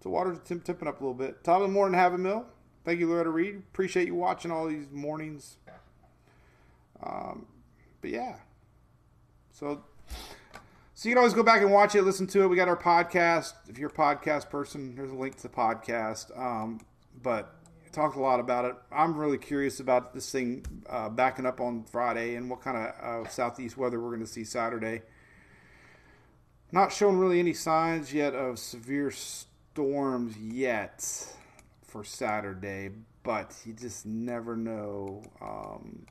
[0.00, 1.42] so water's temp- tipping up a little bit.
[1.42, 2.46] Top of the morning, have a mill.
[2.84, 3.56] Thank you, Loretta Reed.
[3.56, 5.56] Appreciate you watching all these mornings.
[7.02, 7.46] Um,
[8.00, 8.36] but yeah,
[9.50, 9.82] so
[10.94, 12.46] so you can always go back and watch it, listen to it.
[12.46, 13.54] We got our podcast.
[13.68, 16.36] If you're a podcast person, there's a link to the podcast.
[16.38, 16.80] Um,
[17.26, 17.56] but
[17.90, 18.76] talked a lot about it.
[18.92, 23.26] I'm really curious about this thing uh, backing up on Friday and what kind of
[23.26, 25.02] uh, southeast weather we're going to see Saturday.
[26.70, 31.34] Not showing really any signs yet of severe storms yet
[31.84, 32.90] for Saturday,
[33.24, 36.06] but you just never know um,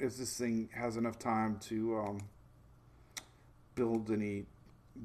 [0.00, 2.20] if this thing has enough time to um,
[3.74, 4.46] build any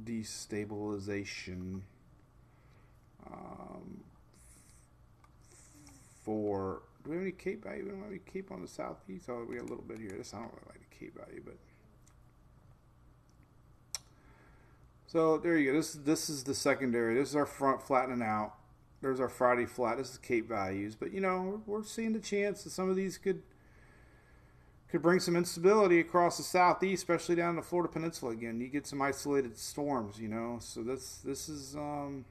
[0.06, 1.82] destabilization.
[3.32, 4.04] Um,
[6.24, 7.86] for do we have any Cape value?
[7.86, 9.30] We don't have any Cape on the southeast.
[9.30, 10.12] Oh, we got a little bit here.
[10.18, 11.58] This I don't really like the Cape value, but
[15.08, 15.78] so there you go.
[15.78, 17.16] This this is the secondary.
[17.16, 18.54] This is our front flattening out.
[19.02, 19.98] There's our Friday flat.
[19.98, 23.18] This is Cape values, but you know we're, seeing the chance that some of these
[23.18, 23.42] could
[24.90, 28.60] could bring some instability across the southeast, especially down the Florida Peninsula again.
[28.60, 30.58] You get some isolated storms, you know.
[30.60, 32.26] So this this is um,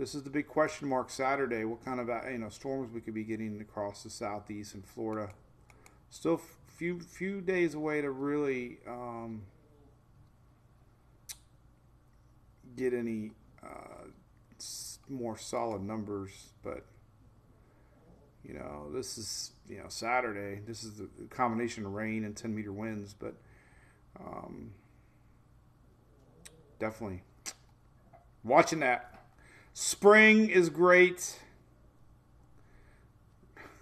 [0.00, 1.66] this is the big question mark Saturday.
[1.66, 4.82] What kind of uh, you know storms we could be getting across the southeast and
[4.84, 5.30] Florida?
[6.08, 9.42] Still few few days away to really um,
[12.78, 13.32] get any
[13.62, 14.06] uh,
[15.10, 16.30] more solid numbers,
[16.62, 16.86] but
[18.42, 20.62] you know this is you know Saturday.
[20.66, 23.34] This is the combination of rain and 10 meter winds, but
[24.18, 24.70] um,
[26.78, 27.22] definitely
[28.42, 29.09] watching that.
[29.72, 31.38] Spring is great.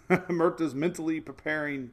[0.28, 1.90] Murta's mentally preparing.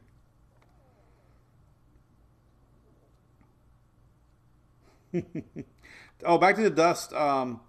[6.23, 7.13] oh, back to the dust.
[7.13, 7.61] Um,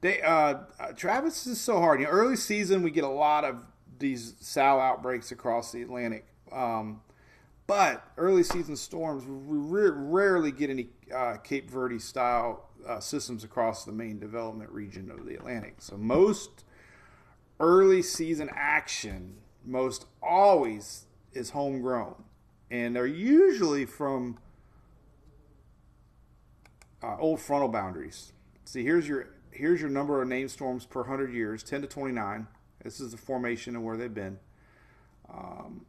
[0.00, 0.54] they uh,
[0.96, 2.00] Travis is so hard.
[2.00, 3.62] You know, early season we get a lot of
[3.98, 6.26] these SAL outbreaks across the Atlantic.
[6.50, 7.00] Um,
[7.70, 13.84] but early season storms, we rarely get any uh, Cape Verde style uh, systems across
[13.84, 15.76] the main development region of the Atlantic.
[15.78, 16.64] So most
[17.60, 22.24] early season action, most always is homegrown,
[22.72, 24.38] and they're usually from
[27.04, 28.32] uh, old frontal boundaries.
[28.64, 32.14] See, here's your here's your number of named storms per hundred years, ten to twenty
[32.14, 32.48] nine.
[32.82, 34.40] This is the formation and where they've been.
[35.32, 35.86] Um,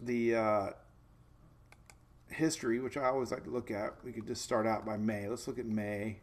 [0.00, 0.70] the uh,
[2.30, 5.28] history, which I always like to look at, we could just start out by May.
[5.28, 6.18] Let's look at May.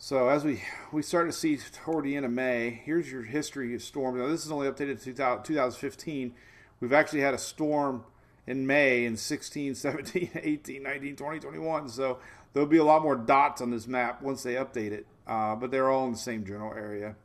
[0.00, 3.74] So as we we start to see toward the end of May, here's your history
[3.74, 4.18] of storms.
[4.18, 6.34] Now this is only updated to 2015.
[6.80, 8.04] We've actually had a storm
[8.46, 11.88] in May in 16, 17, 18, 19, 20, 21.
[11.88, 12.18] So
[12.52, 15.06] there'll be a lot more dots on this map once they update it.
[15.26, 17.16] Uh, but they're all in the same general area.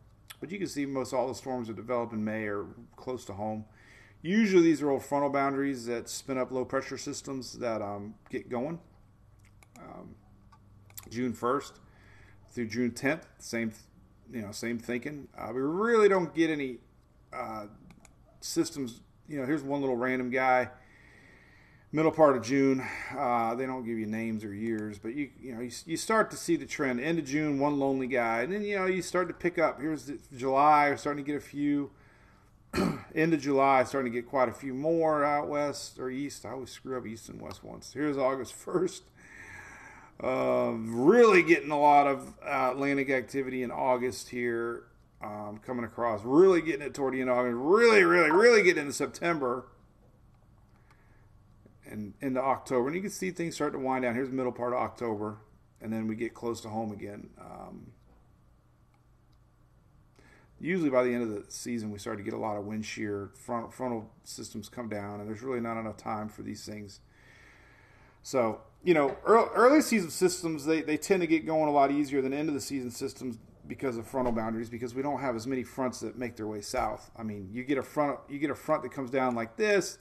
[0.41, 2.65] But you can see most all the storms that develop in May are
[2.97, 3.63] close to home.
[4.23, 8.49] Usually these are old frontal boundaries that spin up low pressure systems that um, get
[8.49, 8.79] going.
[9.77, 10.15] Um,
[11.09, 11.73] June 1st
[12.49, 13.71] through June 10th, same
[14.31, 15.27] you know same thinking.
[15.37, 16.77] Uh, we really don't get any
[17.31, 17.65] uh,
[18.39, 19.01] systems.
[19.27, 20.69] You know, here's one little random guy
[21.93, 22.83] middle part of June.
[23.15, 26.29] Uh, they don't give you names or years, but you you know you, you, start
[26.31, 26.99] to see the trend.
[26.99, 29.79] End of June, one lonely guy, and then you know you start to pick up.
[29.79, 31.91] Here's July, we're starting to get a few.
[33.15, 36.45] End of July, starting to get quite a few more out west or east.
[36.45, 37.93] I always screw up east and west once.
[37.93, 39.03] Here's August first.
[40.23, 44.83] Uh, really getting a lot of Atlantic activity in August here,
[45.21, 46.21] um, coming across.
[46.23, 47.57] Really getting it toward the end of August.
[47.57, 49.65] Really, really, really getting into September
[51.85, 52.87] and into October.
[52.87, 54.15] And you can see things start to wind down.
[54.15, 55.37] Here's the middle part of October,
[55.81, 57.29] and then we get close to home again.
[57.39, 57.92] Um,
[60.63, 62.85] usually by the end of the season, we start to get a lot of wind
[62.85, 63.31] shear.
[63.35, 67.01] Front, frontal systems come down, and there's really not enough time for these things.
[68.23, 71.91] So, you know, early, early season systems, they, they tend to get going a lot
[71.91, 73.37] easier than end of the season systems
[73.67, 76.61] because of frontal boundaries because we don't have as many fronts that make their way
[76.61, 77.11] south.
[77.17, 79.99] I mean, you get a front you get a front that comes down like this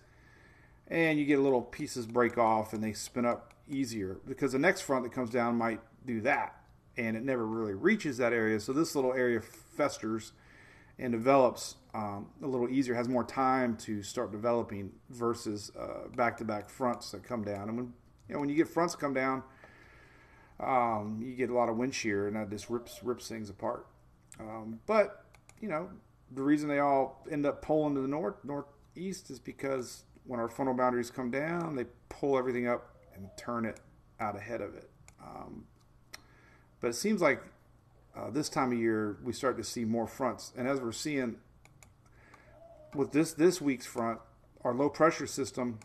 [0.88, 4.80] and you get little pieces break off and they spin up easier because the next
[4.80, 6.56] front that comes down might do that
[6.96, 8.58] and it never really reaches that area.
[8.58, 10.32] So this little area festers
[10.98, 15.70] and develops um, a little easier, has more time to start developing versus
[16.16, 17.68] back to back fronts that come down.
[17.68, 17.92] And when
[18.28, 19.42] you know when you get fronts come down,
[20.60, 23.86] um, you get a lot of wind shear, and that just rips rips things apart.
[24.40, 25.24] Um, but
[25.60, 25.88] you know,
[26.34, 30.48] the reason they all end up pulling to the north northeast is because when our
[30.48, 33.80] frontal boundaries come down, they pull everything up and turn it
[34.20, 34.88] out ahead of it.
[35.22, 35.64] Um,
[36.80, 37.42] but it seems like
[38.16, 41.36] uh, this time of year we start to see more fronts, and as we're seeing
[42.94, 44.20] with this this week's front,
[44.64, 45.78] our low pressure system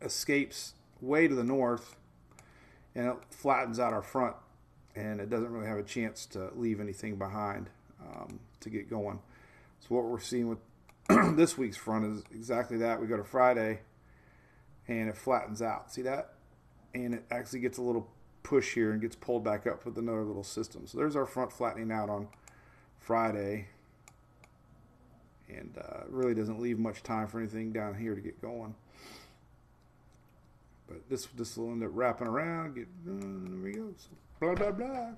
[0.00, 1.96] escapes way to the north
[2.94, 4.36] and it flattens out our front
[4.94, 7.68] and it doesn't really have a chance to leave anything behind
[8.00, 9.18] um, to get going.
[9.80, 10.58] So what we're seeing with
[11.36, 13.00] this week's front is exactly that.
[13.00, 13.80] We go to Friday
[14.88, 15.92] and it flattens out.
[15.92, 16.34] See that?
[16.94, 18.08] And it actually gets a little
[18.46, 20.86] push here and gets pulled back up with another little system.
[20.86, 22.28] So there's our front flattening out on
[23.00, 23.66] Friday.
[25.48, 28.76] And uh, really doesn't leave much time for anything down here to get going.
[30.86, 32.76] But this this will end up wrapping around.
[32.76, 33.92] Get uh, there we go.
[33.96, 34.08] So,
[34.40, 35.16] blah blah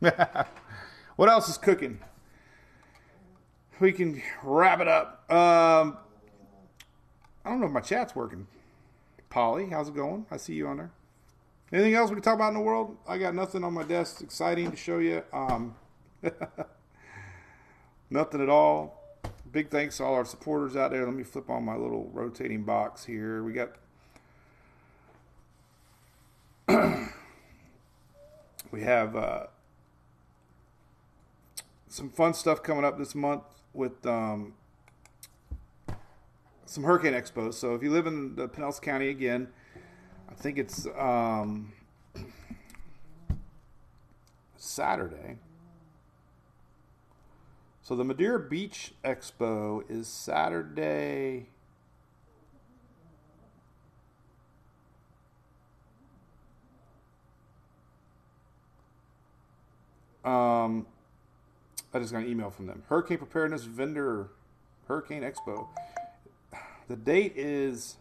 [0.00, 0.44] blah.
[1.16, 2.00] what else is cooking?
[3.80, 5.30] We can wrap it up.
[5.30, 5.96] Um,
[7.44, 8.46] I don't know if my chat's working.
[9.30, 10.26] Polly, how's it going?
[10.30, 10.90] I see you on there.
[11.70, 12.96] Anything else we can talk about in the world?
[13.06, 15.22] I got nothing on my desk exciting to show you.
[15.34, 15.74] Um,
[18.10, 19.20] nothing at all.
[19.52, 21.04] Big thanks to all our supporters out there.
[21.04, 23.42] Let me flip on my little rotating box here.
[23.42, 23.72] We got
[28.70, 29.46] we have uh,
[31.88, 33.42] some fun stuff coming up this month
[33.74, 34.54] with um,
[36.64, 37.54] some hurricane expos.
[37.54, 39.48] So if you live in the Pinellas County again,
[40.38, 41.72] I think it's um,
[44.56, 45.38] Saturday.
[47.82, 51.46] So the Madeira Beach Expo is Saturday.
[60.24, 60.86] Um,
[61.92, 62.84] I just got an email from them.
[62.88, 64.28] Hurricane Preparedness Vendor
[64.86, 65.66] Hurricane Expo.
[66.86, 67.96] The date is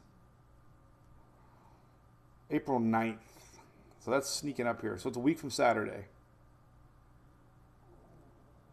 [2.49, 3.17] April 9th.
[3.99, 4.97] So that's sneaking up here.
[4.97, 6.05] So it's a week from Saturday.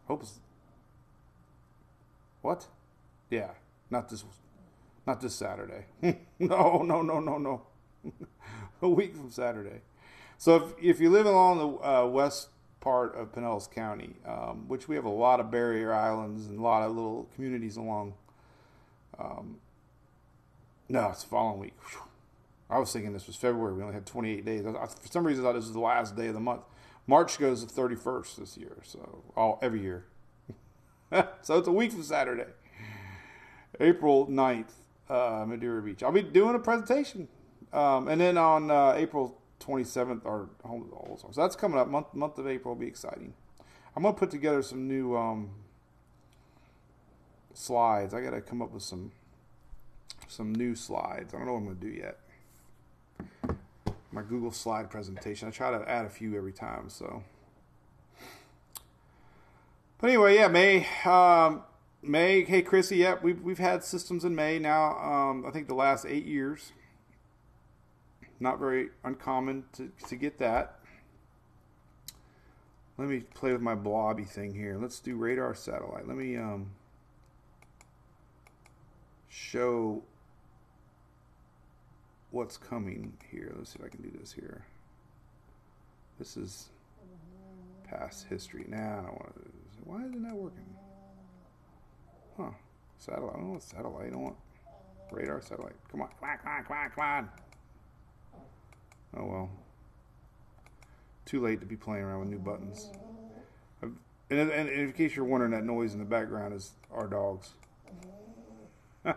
[0.07, 0.39] Hope it's
[2.41, 2.67] What?
[3.29, 3.51] Yeah,
[3.89, 4.23] not this
[5.07, 5.85] not this Saturday.
[6.39, 7.61] no, no, no, no, no.
[8.81, 9.81] a week from Saturday.
[10.37, 12.49] So if if you live along the uh, west
[12.79, 16.61] part of Pinellas County, um, which we have a lot of barrier islands and a
[16.61, 18.13] lot of little communities along.
[19.17, 19.57] Um,
[20.87, 21.73] no, it's the following week.
[21.89, 22.04] Whew.
[22.69, 23.73] I was thinking this was February.
[23.73, 24.65] We only had 28 days.
[24.65, 26.61] I, for some reason, I thought this was the last day of the month.
[27.07, 30.05] March goes the 31st this year, so all every year.
[31.41, 32.49] so it's a week from Saturday,
[33.79, 34.71] April 9th,
[35.09, 36.01] uh, Madeira Beach.
[36.01, 37.27] I'll be doing a presentation,
[37.71, 41.35] um, and then on uh, April 27th are home all songs.
[41.35, 41.87] So that's coming up.
[41.87, 43.33] Month month of April will be exciting.
[43.95, 45.51] I'm gonna put together some new um,
[47.53, 48.13] slides.
[48.13, 49.11] I gotta come up with some
[50.27, 51.33] some new slides.
[51.33, 52.19] I don't know what I'm gonna do yet.
[54.11, 55.47] My Google slide presentation.
[55.47, 56.89] I try to add a few every time.
[56.89, 57.23] So,
[59.99, 60.87] but anyway, yeah, May.
[61.05, 61.63] Um,
[62.01, 62.43] May.
[62.43, 62.97] Hey, Chrissy.
[62.97, 64.97] Yep, we've we've had systems in May now.
[64.97, 66.71] Um, I think the last eight years.
[68.39, 70.79] Not very uncommon to, to get that.
[72.97, 74.77] Let me play with my blobby thing here.
[74.79, 76.07] Let's do radar satellite.
[76.07, 76.71] Let me um,
[79.27, 80.03] show
[82.35, 83.53] what's coming here.
[83.57, 84.65] Let's see if I can do this here.
[86.19, 86.67] This is
[87.85, 88.65] past history.
[88.67, 89.31] Now, nah.
[89.85, 90.75] Why isn't that working?
[92.35, 92.49] Huh.
[92.99, 93.35] Satellite.
[93.35, 94.07] I don't want satellite.
[94.07, 94.35] I don't want
[95.11, 95.75] radar satellite.
[95.89, 96.09] Come on.
[96.19, 97.29] Come on, come on, come on, come on.
[99.17, 99.49] Oh well.
[101.25, 102.89] Too late to be playing around with new buttons.
[103.81, 103.95] And,
[104.29, 107.53] and, and in case you're wondering, that noise in the background is our dogs.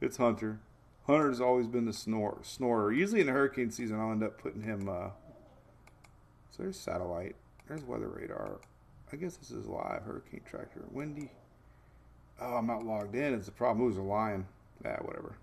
[0.00, 0.60] it's Hunter.
[1.08, 2.92] Hunter's always been the snore, snorer.
[2.92, 4.90] Usually in the hurricane season, I'll end up putting him.
[4.90, 5.08] Uh,
[6.50, 7.34] so there's satellite.
[7.66, 8.60] There's weather radar.
[9.10, 10.02] I guess this is live.
[10.02, 10.84] Hurricane Tracker.
[10.90, 11.30] Windy.
[12.38, 13.32] Oh, I'm not logged in.
[13.32, 13.86] It's a problem.
[13.86, 14.46] Who's a lion?
[14.84, 15.38] Yeah, whatever.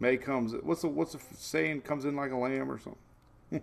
[0.00, 0.54] May comes.
[0.64, 1.82] What's the what's the saying?
[1.82, 3.62] Comes in like a lamb or something.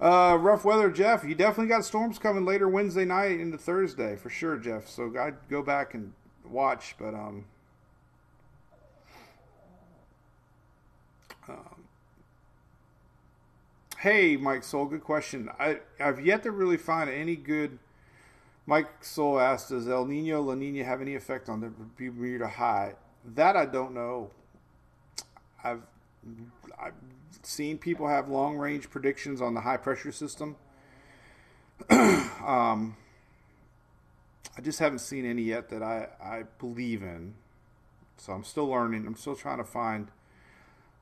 [0.00, 1.22] uh, rough weather, Jeff.
[1.22, 4.88] You definitely got storms coming later Wednesday night into Thursday for sure, Jeff.
[4.88, 6.12] So I'd go back and
[6.44, 7.44] watch, but um.
[11.48, 11.84] um
[14.04, 15.48] hey, Mike Soul, good question.
[15.58, 17.78] I I've yet to really find any good.
[18.66, 22.94] Mike Soul asked, "Does El Nino La Nina have any effect on the Bermuda High?"
[23.34, 24.30] That I don't know.
[25.62, 25.82] I've
[26.78, 26.92] I've
[27.42, 30.56] seen people have long range predictions on the high pressure system.
[31.90, 32.96] um,
[34.56, 37.34] I just haven't seen any yet that I, I believe in.
[38.16, 39.06] So I'm still learning.
[39.06, 40.08] I'm still trying to find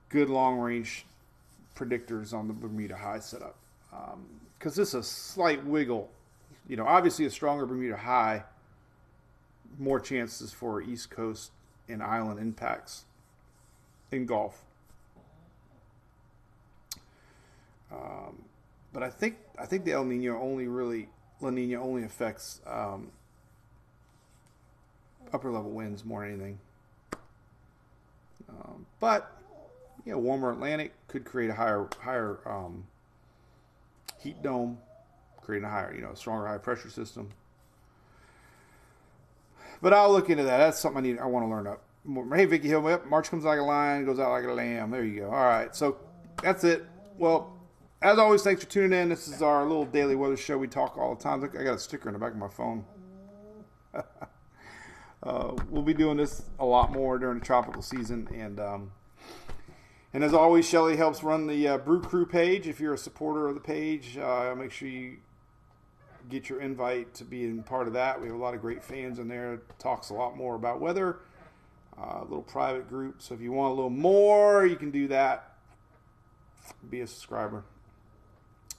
[0.09, 1.05] good long range
[1.77, 3.57] predictors on the Bermuda High setup.
[3.91, 6.11] Because um, this is a slight wiggle.
[6.69, 8.45] You know, obviously a stronger Bermuda High,
[9.79, 11.51] more chances for East Coast
[11.89, 13.05] and island impacts
[14.11, 14.65] in Gulf.
[17.91, 18.45] Um,
[18.93, 21.09] but I think I think the El Nino only really
[21.41, 23.11] La Nina only affects um,
[25.33, 26.59] upper level winds more than anything.
[28.49, 29.37] Um, but
[30.05, 32.85] you know, warmer Atlantic could create a higher higher um,
[34.19, 34.79] heat dome,
[35.41, 37.31] creating a higher you know stronger high pressure system.
[39.81, 40.59] But I'll look into that.
[40.59, 41.19] That's something I need.
[41.19, 41.83] I want to learn up.
[42.35, 44.91] Hey, Vicky Hill, March comes like a lion, goes out like a lamb.
[44.91, 45.27] There you go.
[45.27, 45.99] All right, so
[46.43, 46.85] that's it.
[47.17, 47.57] Well,
[48.01, 49.09] as always, thanks for tuning in.
[49.09, 50.59] This is our little daily weather show.
[50.59, 51.41] We talk all the time.
[51.41, 52.85] Look, I got a sticker in the back of my phone.
[55.23, 58.93] uh, we'll be doing this a lot more during the tropical season, and um,
[60.13, 62.67] and as always, Shelly helps run the uh, Brew Crew page.
[62.67, 65.17] If you're a supporter of the page, uh, make sure you
[66.29, 68.21] get your invite to be in part of that.
[68.21, 69.63] We have a lot of great fans in there.
[69.79, 71.19] Talks a lot more about weather
[71.99, 73.21] uh, a little private group.
[73.21, 75.55] So if you want a little more, you can do that.
[76.89, 77.65] Be a subscriber.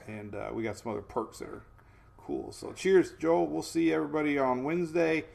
[0.07, 1.63] And uh, we got some other perks that are
[2.17, 2.51] cool.
[2.51, 3.47] So cheers, Joel.
[3.47, 5.25] We'll see everybody on Wednesday.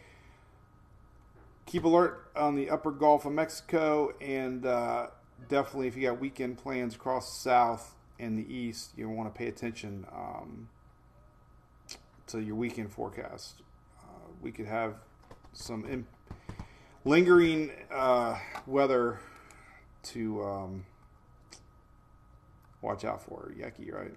[1.68, 4.14] Keep alert on the upper Gulf of Mexico.
[4.22, 5.08] And uh,
[5.50, 9.38] definitely, if you got weekend plans across the south and the east, you want to
[9.38, 10.70] pay attention um,
[12.28, 13.60] to your weekend forecast.
[14.00, 14.94] Uh, we could have
[15.52, 16.06] some.
[17.04, 19.20] Lingering uh, weather
[20.04, 20.86] to um,
[22.80, 23.52] watch out for.
[23.54, 24.14] Yucky, right?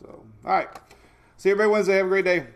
[0.00, 0.68] So, all right.
[1.36, 1.96] See everybody Wednesday.
[1.98, 2.46] Have a great day.